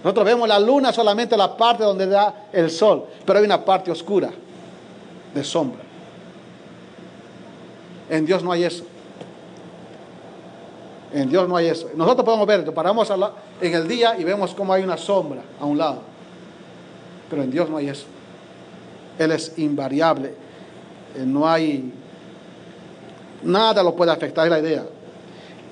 nosotros 0.02 0.24
vemos 0.24 0.48
la 0.48 0.60
luna 0.60 0.92
solamente 0.92 1.36
la 1.36 1.56
parte 1.56 1.82
donde 1.82 2.06
da 2.06 2.48
el 2.52 2.70
sol, 2.70 3.06
pero 3.24 3.38
hay 3.38 3.44
una 3.44 3.64
parte 3.64 3.90
oscura 3.90 4.30
de 5.34 5.44
sombra. 5.44 5.82
En 8.08 8.24
Dios 8.24 8.42
no 8.42 8.52
hay 8.52 8.64
eso. 8.64 8.84
En 11.12 11.28
Dios 11.28 11.48
no 11.48 11.56
hay 11.56 11.66
eso. 11.66 11.90
Nosotros 11.94 12.24
podemos 12.24 12.46
ver, 12.46 12.72
paramos 12.72 13.10
en 13.60 13.74
el 13.74 13.88
día 13.88 14.16
y 14.18 14.24
vemos 14.24 14.54
cómo 14.54 14.72
hay 14.72 14.82
una 14.82 14.96
sombra 14.96 15.42
a 15.60 15.64
un 15.64 15.76
lado. 15.76 16.02
Pero 17.28 17.42
en 17.42 17.50
Dios 17.50 17.68
no 17.68 17.76
hay 17.76 17.88
eso. 17.88 18.06
Él 19.18 19.32
es 19.32 19.58
invariable. 19.58 20.34
Eh, 21.16 21.24
no 21.26 21.48
hay... 21.48 21.92
Nada 23.42 23.82
lo 23.82 23.94
puede 23.94 24.10
afectar, 24.10 24.46
es 24.46 24.50
la 24.50 24.58
idea. 24.58 24.84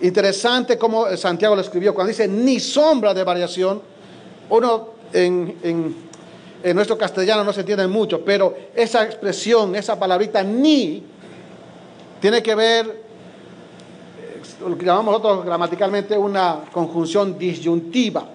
Interesante 0.02 0.76
como 0.76 1.16
Santiago 1.16 1.54
lo 1.54 1.62
escribió 1.62 1.94
cuando 1.94 2.08
dice 2.08 2.28
ni 2.28 2.60
sombra 2.60 3.14
de 3.14 3.24
variación 3.24 3.80
uno 4.50 4.88
en, 5.12 6.06
nuestro 6.74 6.98
castellano 6.98 7.44
no 7.44 7.52
se 7.52 7.60
entiende 7.60 7.86
mucho, 7.86 8.24
pero 8.24 8.56
esa 8.74 9.04
expresión, 9.04 9.76
esa 9.76 9.98
palabrita 9.98 10.42
ni, 10.42 11.02
tiene 12.20 12.42
que 12.42 12.54
ver, 12.54 12.86
eh, 12.86 14.42
lo 14.68 14.76
que 14.76 14.84
llamamos 14.84 15.12
nosotros 15.12 15.44
gramaticalmente 15.44 16.18
una 16.18 16.62
conjunción 16.72 17.38
disyuntiva, 17.38 18.26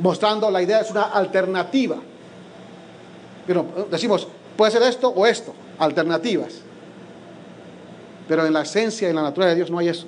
mostrando 0.00 0.50
la 0.50 0.62
idea 0.62 0.80
es 0.80 0.90
una 0.90 1.04
alternativa. 1.04 1.96
Pero 3.46 3.88
decimos, 3.90 4.28
puede 4.56 4.70
ser 4.70 4.82
esto 4.82 5.08
o 5.08 5.26
esto, 5.26 5.52
alternativas. 5.78 6.60
Pero 8.28 8.46
en 8.46 8.52
la 8.52 8.62
esencia 8.62 9.08
y 9.08 9.10
en 9.10 9.16
la 9.16 9.22
naturaleza 9.22 9.50
de 9.50 9.56
Dios 9.56 9.70
no 9.70 9.78
hay 9.78 9.88
eso. 9.88 10.06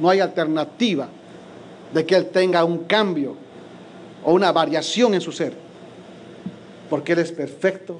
No 0.00 0.10
hay 0.10 0.18
alternativa 0.18 1.06
de 1.92 2.04
que 2.04 2.16
Él 2.16 2.26
tenga 2.26 2.64
un 2.64 2.78
cambio 2.78 3.36
o 4.24 4.32
una 4.32 4.50
variación 4.52 5.14
en 5.14 5.20
su 5.20 5.30
ser. 5.30 5.54
porque 6.90 7.12
Él 7.12 7.18
es 7.20 7.32
perfecto, 7.32 7.96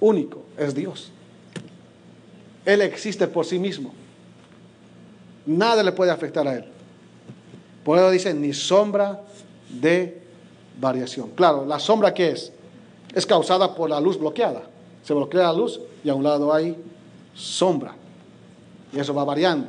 único, 0.00 0.44
es 0.56 0.74
Dios. 0.74 1.10
Él 2.64 2.82
existe 2.82 3.26
por 3.26 3.44
sí 3.46 3.58
mismo. 3.58 3.92
Nada 5.46 5.82
le 5.82 5.92
puede 5.92 6.10
afectar 6.10 6.46
a 6.46 6.54
Él. 6.54 6.64
Por 7.84 7.98
eso 7.98 8.10
dice, 8.10 8.34
ni 8.34 8.52
sombra 8.52 9.20
de 9.68 10.22
variación. 10.80 11.30
Claro, 11.30 11.64
la 11.64 11.78
sombra 11.78 12.12
que 12.12 12.30
es? 12.30 12.52
Es 13.14 13.24
causada 13.24 13.74
por 13.74 13.88
la 13.88 14.00
luz 14.00 14.18
bloqueada. 14.18 14.62
Se 15.02 15.14
bloquea 15.14 15.44
la 15.44 15.52
luz 15.52 15.80
y 16.04 16.08
a 16.08 16.14
un 16.14 16.24
lado 16.24 16.52
hay 16.52 16.76
sombra. 17.34 17.94
Y 18.92 18.98
eso 18.98 19.14
va 19.14 19.24
variando. 19.24 19.68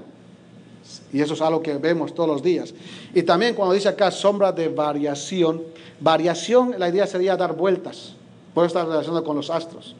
Y 1.13 1.21
eso 1.21 1.33
es 1.33 1.41
algo 1.41 1.61
que 1.61 1.77
vemos 1.77 2.13
todos 2.13 2.29
los 2.29 2.43
días. 2.43 2.73
Y 3.13 3.23
también 3.23 3.55
cuando 3.55 3.73
dice 3.73 3.87
acá 3.87 4.11
sombra 4.11 4.51
de 4.51 4.67
variación, 4.67 5.63
variación, 5.99 6.75
la 6.77 6.89
idea 6.89 7.07
sería 7.07 7.37
dar 7.37 7.55
vueltas. 7.55 8.13
Puede 8.53 8.67
estar 8.67 8.87
relacionado 8.87 9.23
con 9.23 9.35
los 9.35 9.49
astros. 9.49 9.95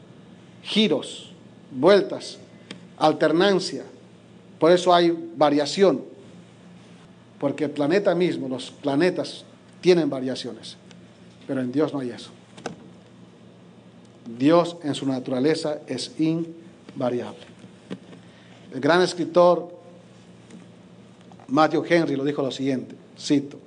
Giros, 0.62 1.30
vueltas, 1.70 2.38
alternancia. 2.98 3.84
Por 4.58 4.70
eso 4.70 4.92
hay 4.92 5.16
variación. 5.36 6.02
Porque 7.38 7.64
el 7.64 7.70
planeta 7.70 8.14
mismo, 8.14 8.48
los 8.48 8.70
planetas 8.70 9.44
tienen 9.80 10.10
variaciones. 10.10 10.76
Pero 11.46 11.60
en 11.60 11.72
Dios 11.72 11.94
no 11.94 12.00
hay 12.00 12.10
eso. 12.10 12.30
Dios 14.36 14.76
en 14.82 14.94
su 14.94 15.06
naturaleza 15.06 15.78
es 15.86 16.12
invariable. 16.18 17.46
El 18.74 18.80
gran 18.80 19.00
escritor 19.00 19.77
Matthew 21.48 21.84
Henry 21.88 22.16
lo 22.16 22.24
dijo 22.24 22.42
lo 22.42 22.50
siguiente, 22.50 22.94
cito, 23.18 23.58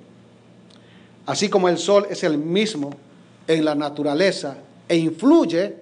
así 1.26 1.48
como 1.48 1.68
el 1.68 1.78
sol 1.78 2.06
es 2.08 2.22
el 2.22 2.38
mismo 2.38 2.90
en 3.46 3.64
la 3.64 3.74
naturaleza 3.74 4.56
e 4.88 4.96
influye, 4.96 5.76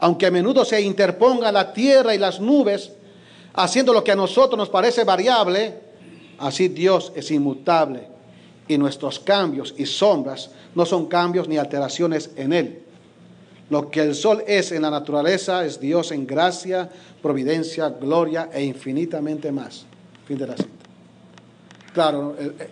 aunque 0.00 0.26
a 0.26 0.30
menudo 0.30 0.64
se 0.64 0.80
interponga 0.80 1.52
la 1.52 1.72
tierra 1.72 2.14
y 2.14 2.18
las 2.18 2.40
nubes, 2.40 2.92
haciendo 3.54 3.92
lo 3.92 4.02
que 4.02 4.12
a 4.12 4.16
nosotros 4.16 4.58
nos 4.58 4.68
parece 4.68 5.04
variable, 5.04 5.74
así 6.38 6.68
Dios 6.68 7.12
es 7.14 7.30
inmutable 7.30 8.08
y 8.66 8.78
nuestros 8.78 9.18
cambios 9.20 9.74
y 9.76 9.86
sombras 9.86 10.50
no 10.74 10.86
son 10.86 11.06
cambios 11.06 11.48
ni 11.48 11.56
alteraciones 11.56 12.30
en 12.36 12.52
Él. 12.52 12.82
Lo 13.70 13.90
que 13.90 14.00
el 14.00 14.14
sol 14.14 14.42
es 14.46 14.72
en 14.72 14.82
la 14.82 14.90
naturaleza 14.90 15.64
es 15.64 15.80
Dios 15.80 16.10
en 16.12 16.26
gracia, 16.26 16.90
providencia, 17.22 17.88
gloria 17.88 18.50
e 18.52 18.64
infinitamente 18.64 19.52
más. 19.52 19.86
Fin 20.26 20.38
de 20.38 20.46
la 20.46 20.56
cita. 20.56 20.81
Claro, 21.92 22.34
eh, 22.38 22.68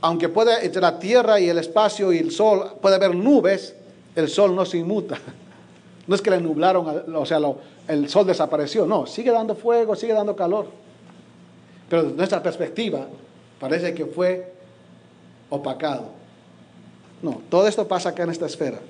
aunque 0.00 0.28
puede 0.28 0.64
entre 0.64 0.80
la 0.80 0.98
tierra 0.98 1.40
y 1.40 1.48
el 1.48 1.58
espacio 1.58 2.12
y 2.12 2.18
el 2.18 2.30
sol 2.30 2.74
puede 2.80 2.96
haber 2.96 3.14
nubes, 3.14 3.74
el 4.14 4.28
sol 4.28 4.54
no 4.54 4.64
se 4.64 4.78
inmuta. 4.78 5.18
No 6.06 6.16
es 6.16 6.22
que 6.22 6.30
le 6.30 6.40
nublaron, 6.40 7.04
o 7.14 7.24
sea, 7.24 7.38
el 7.86 8.08
sol 8.08 8.26
desapareció, 8.26 8.84
no, 8.84 9.06
sigue 9.06 9.30
dando 9.30 9.54
fuego, 9.54 9.94
sigue 9.94 10.12
dando 10.12 10.34
calor. 10.34 10.66
Pero 11.88 12.02
desde 12.02 12.16
nuestra 12.16 12.42
perspectiva 12.42 13.06
parece 13.60 13.94
que 13.94 14.06
fue 14.06 14.52
opacado. 15.50 16.08
No, 17.22 17.42
todo 17.48 17.68
esto 17.68 17.86
pasa 17.86 18.08
acá 18.08 18.24
en 18.24 18.30
esta 18.30 18.46
esfera. 18.46 18.80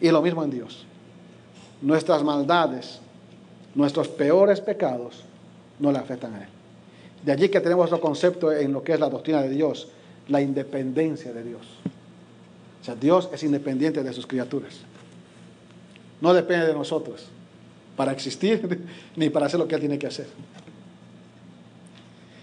Y 0.00 0.10
lo 0.10 0.22
mismo 0.22 0.44
en 0.44 0.50
Dios. 0.50 0.84
Nuestras 1.80 2.22
maldades, 2.22 3.00
nuestros 3.74 4.06
peores 4.06 4.60
pecados 4.60 5.24
no 5.80 5.90
le 5.90 5.98
afectan 5.98 6.34
a 6.34 6.42
Él. 6.42 6.53
De 7.24 7.32
allí 7.32 7.48
que 7.48 7.60
tenemos 7.60 7.86
otro 7.86 8.00
concepto 8.00 8.52
en 8.52 8.72
lo 8.72 8.82
que 8.82 8.92
es 8.92 9.00
la 9.00 9.08
doctrina 9.08 9.40
de 9.40 9.48
Dios, 9.48 9.88
la 10.28 10.42
independencia 10.42 11.32
de 11.32 11.42
Dios. 11.42 11.62
O 12.82 12.84
sea, 12.84 12.94
Dios 12.94 13.30
es 13.32 13.42
independiente 13.42 14.02
de 14.02 14.12
sus 14.12 14.26
criaturas. 14.26 14.74
No 16.20 16.34
depende 16.34 16.66
de 16.66 16.74
nosotros 16.74 17.26
para 17.96 18.12
existir 18.12 18.86
ni 19.16 19.30
para 19.30 19.46
hacer 19.46 19.58
lo 19.58 19.66
que 19.66 19.74
Él 19.74 19.80
tiene 19.80 19.98
que 19.98 20.06
hacer. 20.06 20.26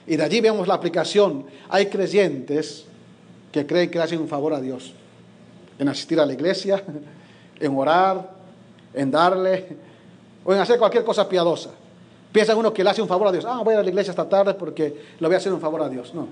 Y 0.07 0.15
de 0.15 0.23
allí 0.23 0.41
vemos 0.41 0.67
la 0.67 0.73
aplicación. 0.73 1.45
Hay 1.69 1.86
creyentes 1.86 2.86
que 3.51 3.67
creen 3.67 3.91
que 3.91 3.99
hacen 3.99 4.19
un 4.19 4.27
favor 4.27 4.53
a 4.53 4.61
Dios 4.61 4.93
en 5.77 5.89
asistir 5.89 6.19
a 6.19 6.25
la 6.25 6.34
iglesia, 6.34 6.84
en 7.59 7.77
orar, 7.77 8.32
en 8.95 9.11
darle 9.11 9.77
o 10.43 10.53
en 10.53 10.59
hacer 10.59 10.79
cualquier 10.79 11.03
cosa 11.03 11.29
piadosa. 11.29 11.69
Piensa 12.32 12.55
uno 12.55 12.73
que 12.73 12.84
le 12.84 12.89
hace 12.89 13.01
un 13.01 13.07
favor 13.07 13.27
a 13.27 13.32
Dios. 13.32 13.45
Ah, 13.45 13.61
voy 13.63 13.73
a 13.73 13.75
ir 13.75 13.79
a 13.79 13.84
la 13.84 13.89
iglesia 13.89 14.11
esta 14.11 14.27
tarde 14.27 14.53
porque 14.53 14.95
le 15.19 15.27
voy 15.27 15.36
a 15.36 15.38
hacer 15.38 15.51
un 15.51 15.59
favor 15.59 15.82
a 15.82 15.89
Dios. 15.89 16.13
No. 16.13 16.27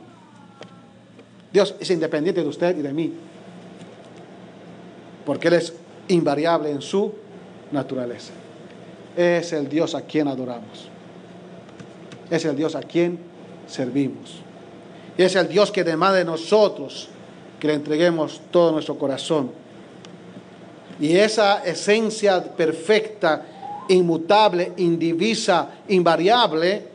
Dios 1.52 1.76
es 1.80 1.90
independiente 1.90 2.42
de 2.42 2.48
usted 2.48 2.78
y 2.78 2.82
de 2.82 2.94
mí. 2.94 3.14
Porque 5.26 5.50
Él 5.50 5.56
es 5.56 5.74
invariable 6.08 6.72
en 6.72 6.82
su 6.82 7.14
naturaleza. 7.72 8.32
Es 9.18 9.52
el 9.52 9.68
Dios 9.68 9.94
a 9.96 10.02
quien 10.02 10.28
adoramos. 10.28 10.88
Es 12.30 12.46
el 12.46 12.56
Dios 12.56 12.76
a 12.76 12.82
quien 12.82 13.20
servimos. 13.68 14.42
Y 15.18 15.24
es 15.24 15.36
el 15.36 15.50
Dios 15.50 15.72
que 15.72 15.84
demanda 15.84 16.18
de 16.18 16.26
nosotros 16.26 17.10
que 17.60 17.68
le 17.68 17.74
entreguemos 17.74 18.42
todo 18.52 18.72
nuestro 18.72 18.98
corazón. 18.98 19.52
Y 21.00 21.18
esa 21.18 21.64
esencia 21.66 22.42
perfecta 22.44 23.46
inmutable, 23.90 24.74
indivisa, 24.78 25.70
invariable, 25.90 26.88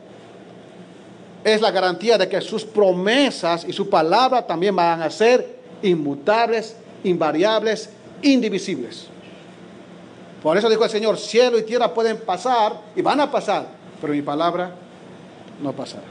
es 1.43 1.61
la 1.61 1.69
garantía 1.69 2.17
de 2.17 2.27
que 2.27 2.41
sus 2.41 2.65
promesas 2.65 3.65
y 3.67 3.73
su 3.73 3.87
palabra 3.87 4.47
también 4.47 4.75
van 4.75 5.03
a 5.03 5.11
ser 5.11 5.59
inmutables, 5.83 6.75
invariables, 7.03 7.89
indivisibles. 8.23 9.07
Por 10.41 10.57
eso 10.57 10.69
dijo 10.69 10.83
el 10.83 10.89
Señor, 10.89 11.17
cielo 11.17 11.59
y 11.59 11.63
tierra 11.63 11.93
pueden 11.93 12.17
pasar 12.17 12.81
y 12.95 13.01
van 13.01 13.19
a 13.19 13.29
pasar, 13.29 13.67
pero 14.01 14.13
mi 14.13 14.21
palabra 14.21 14.71
no 15.61 15.71
pasará. 15.73 16.03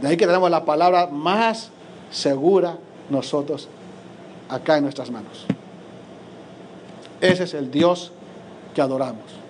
De 0.00 0.08
ahí 0.08 0.16
que 0.16 0.26
tenemos 0.26 0.50
la 0.50 0.64
palabra 0.64 1.06
más 1.06 1.70
segura 2.10 2.76
nosotros 3.08 3.68
acá 4.48 4.76
en 4.76 4.82
nuestras 4.82 5.10
manos. 5.10 5.46
Ese 7.20 7.44
es 7.44 7.54
el 7.54 7.70
Dios 7.70 8.12
que 8.74 8.80
adoramos. 8.80 9.42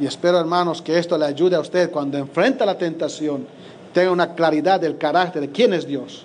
Y 0.00 0.06
espero, 0.06 0.38
hermanos, 0.38 0.80
que 0.80 0.98
esto 0.98 1.18
le 1.18 1.24
ayude 1.24 1.56
a 1.56 1.60
usted 1.60 1.90
cuando 1.90 2.18
enfrenta 2.18 2.64
la 2.64 2.78
tentación, 2.78 3.46
tenga 3.92 4.12
una 4.12 4.34
claridad 4.34 4.80
del 4.80 4.96
carácter 4.96 5.42
de 5.42 5.50
quién 5.50 5.72
es 5.72 5.86
Dios. 5.86 6.24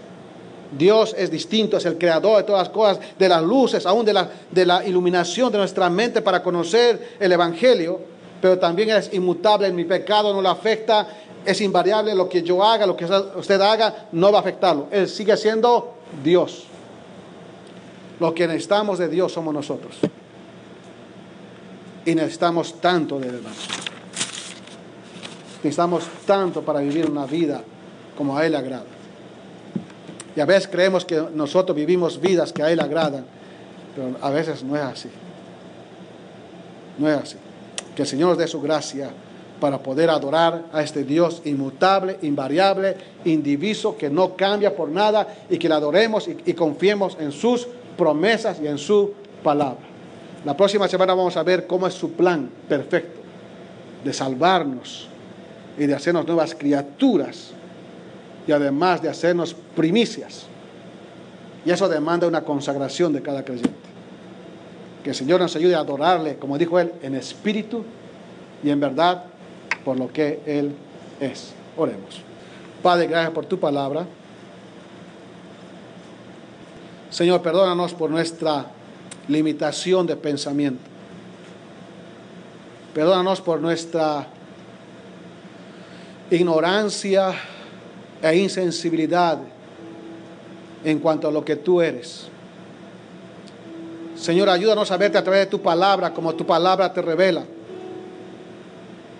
Dios 0.78 1.16
es 1.18 1.30
distinto, 1.32 1.78
es 1.78 1.86
el 1.86 1.98
creador 1.98 2.38
de 2.38 2.44
todas 2.44 2.68
las 2.68 2.70
cosas, 2.70 3.00
de 3.18 3.30
las 3.30 3.44
luces, 3.44 3.86
aún 3.86 4.06
de 4.06 4.14
la, 4.14 4.30
de 4.52 4.66
la 4.66 4.86
iluminación 4.86 5.52
de 5.52 5.60
nuestra 5.60 5.90
mente 5.90 6.22
para 6.22 6.42
conocer 6.42 7.16
el 7.20 7.32
Evangelio, 7.32 8.00
pero 8.42 8.60
también 8.60 8.90
es 8.90 9.14
inmutable, 9.14 9.68
en 9.68 9.76
mi 9.76 9.86
pecado 9.86 10.34
no 10.34 10.42
lo 10.42 10.50
afecta, 10.50 11.08
es 11.46 11.62
invariable, 11.62 12.16
lo 12.16 12.28
que 12.28 12.42
yo 12.42 12.64
haga, 12.64 12.86
lo 12.86 12.96
que 12.96 13.06
usted 13.06 13.62
haga, 13.62 14.08
no 14.12 14.32
va 14.32 14.40
a 14.40 14.42
afectarlo. 14.42 14.88
Él 14.92 15.08
sigue 15.08 15.36
siendo 15.38 15.96
Dios. 16.24 16.64
Lo 18.20 18.34
que 18.34 18.48
necesitamos 18.48 19.00
de 19.00 19.10
Dios 19.10 19.32
somos 19.32 19.54
nosotros 19.54 20.00
y 22.06 22.16
necesitamos 22.16 22.80
tanto 22.82 23.20
de 23.20 23.32
verdad. 23.32 23.52
Necesitamos 25.64 26.04
tanto 26.26 26.62
para 26.62 26.82
vivir 26.82 27.10
una 27.10 27.26
vida 27.26 27.62
como 28.18 28.38
a 28.38 28.46
Él 28.46 28.56
agrada. 28.56 28.86
Y 30.36 30.40
a 30.40 30.46
veces 30.46 30.68
creemos 30.68 31.06
que 31.06 31.24
nosotros 31.34 31.76
vivimos 31.76 32.20
vidas 32.20 32.52
que 32.52 32.64
a 32.64 32.72
Él 32.72 32.80
agradan, 32.80 33.26
pero 33.96 34.18
a 34.22 34.30
veces 34.30 34.64
no 34.64 34.76
es 34.76 34.82
así. 34.82 35.10
No 36.98 37.10
es 37.10 37.18
así. 37.18 37.38
Que 37.96 38.02
el 38.02 38.08
Señor 38.08 38.30
nos 38.30 38.38
dé 38.38 38.48
su 38.48 38.62
gracia 38.62 39.12
para 39.60 39.78
poder 39.78 40.10
adorar 40.10 40.66
a 40.74 40.82
este 40.82 41.04
Dios 41.04 41.42
inmutable, 41.46 42.18
invariable, 42.24 42.98
indiviso, 43.24 43.96
que 43.96 44.10
no 44.10 44.36
cambia 44.36 44.76
por 44.76 44.90
nada 44.90 45.28
y 45.50 45.58
que 45.58 45.70
le 45.70 45.76
adoremos 45.76 46.28
y, 46.28 46.38
y 46.46 46.54
confiemos 46.54 47.16
en 47.20 47.32
sus 47.32 47.68
promesas 47.96 48.60
y 48.62 48.68
en 48.68 48.78
su 48.78 49.14
palabra. 49.44 49.93
La 50.46 50.58
próxima 50.58 50.88
semana 50.88 51.14
vamos 51.14 51.38
a 51.38 51.44
ver 51.44 51.68
cómo 51.68 51.88
es 51.88 51.94
su 51.94 52.12
plan 52.12 52.50
perfecto 52.68 53.22
de 54.04 54.12
salvarnos 54.12 55.08
y 55.78 55.86
de 55.86 55.96
hacernos 55.96 56.28
nuevas 56.28 56.54
criaturas 56.54 57.52
y 58.46 58.52
además 58.52 59.02
de 59.02 59.10
hacernos 59.10 59.56
primicias. 59.76 60.46
Y 61.66 61.72
eso 61.72 61.88
demanda 61.88 62.28
una 62.28 62.44
consagración 62.44 63.14
de 63.14 63.22
cada 63.22 63.46
creyente. 63.46 63.72
Que 65.02 65.12
el 65.12 65.16
Señor 65.16 65.40
nos 65.40 65.56
ayude 65.56 65.76
a 65.76 65.80
adorarle, 65.80 66.36
como 66.36 66.58
dijo 66.58 66.78
Él, 66.78 66.92
en 67.02 67.16
espíritu 67.16 67.86
y 68.62 68.70
en 68.70 68.80
verdad 68.82 69.24
por 69.86 69.98
lo 69.98 70.12
que 70.12 70.42
Él 70.46 70.74
es. 71.22 71.54
Oremos. 71.78 72.22
Padre, 72.82 73.08
gracias 73.08 73.32
por 73.32 73.46
tu 73.46 73.58
palabra. 73.58 74.06
Señor, 77.10 77.42
perdónanos 77.42 77.94
por 77.94 78.10
nuestra 78.10 78.66
limitación 79.28 80.06
de 80.08 80.16
pensamiento. 80.16 80.82
Perdónanos 82.94 83.42
por 83.42 83.60
nuestra 83.60 84.28
ignorancia 86.30 87.34
e 88.22 88.36
insensibilidad 88.36 89.40
en 90.84 91.00
cuanto 91.00 91.28
a 91.28 91.32
lo 91.32 91.44
que 91.44 91.56
tú 91.56 91.82
eres. 91.82 92.28
Señor, 94.16 94.50
ayúdanos 94.50 94.92
a 94.92 94.98
verte 94.98 95.18
a 95.18 95.24
través 95.24 95.42
de 95.42 95.46
tu 95.48 95.62
palabra, 95.62 96.14
como 96.14 96.34
tu 96.36 96.46
palabra 96.46 96.94
te 96.94 97.02
revela. 97.02 97.44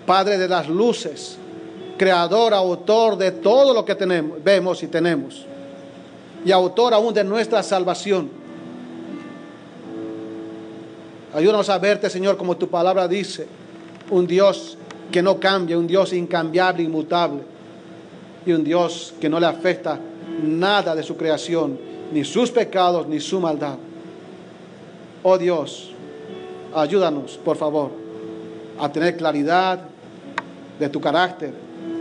Padre 0.06 0.38
de 0.38 0.48
las 0.48 0.68
luces, 0.68 1.36
creador, 1.98 2.54
autor 2.54 3.16
de 3.16 3.32
todo 3.32 3.74
lo 3.74 3.84
que 3.84 3.94
tenemos, 3.94 4.42
vemos 4.42 4.82
y 4.82 4.86
tenemos, 4.86 5.46
y 6.44 6.52
autor 6.52 6.94
aún 6.94 7.12
de 7.12 7.24
nuestra 7.24 7.62
salvación. 7.62 8.43
Ayúdanos 11.34 11.68
a 11.68 11.78
verte, 11.78 12.08
Señor, 12.08 12.36
como 12.36 12.56
tu 12.56 12.68
palabra 12.68 13.08
dice, 13.08 13.48
un 14.10 14.24
Dios 14.24 14.78
que 15.10 15.20
no 15.20 15.40
cambia, 15.40 15.76
un 15.76 15.88
Dios 15.88 16.12
incambiable, 16.12 16.84
inmutable, 16.84 17.42
y 18.46 18.52
un 18.52 18.62
Dios 18.62 19.12
que 19.20 19.28
no 19.28 19.40
le 19.40 19.46
afecta 19.46 19.98
nada 20.44 20.94
de 20.94 21.02
su 21.02 21.16
creación, 21.16 21.76
ni 22.12 22.22
sus 22.22 22.52
pecados, 22.52 23.08
ni 23.08 23.18
su 23.18 23.40
maldad. 23.40 23.74
Oh 25.24 25.36
Dios, 25.36 25.92
ayúdanos, 26.72 27.36
por 27.44 27.56
favor, 27.56 27.90
a 28.78 28.92
tener 28.92 29.16
claridad 29.16 29.80
de 30.78 30.88
tu 30.88 31.00
carácter 31.00 31.52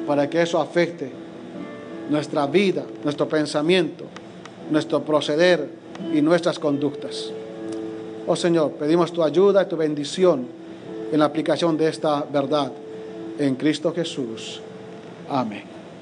para 0.05 0.29
que 0.29 0.43
eso 0.43 0.61
afecte 0.61 1.11
nuestra 2.07 2.45
vida, 2.45 2.83
nuestro 3.03 3.27
pensamiento, 3.27 4.05
nuestro 4.69 5.01
proceder 5.01 5.69
y 6.13 6.21
nuestras 6.21 6.59
conductas. 6.59 7.31
Oh 8.25 8.35
Señor, 8.35 8.71
pedimos 8.71 9.11
tu 9.11 9.23
ayuda 9.23 9.63
y 9.63 9.65
tu 9.65 9.75
bendición 9.75 10.47
en 11.11 11.19
la 11.19 11.25
aplicación 11.25 11.77
de 11.77 11.89
esta 11.89 12.23
verdad 12.23 12.71
en 13.37 13.55
Cristo 13.55 13.93
Jesús. 13.93 14.61
Amén. 15.29 15.72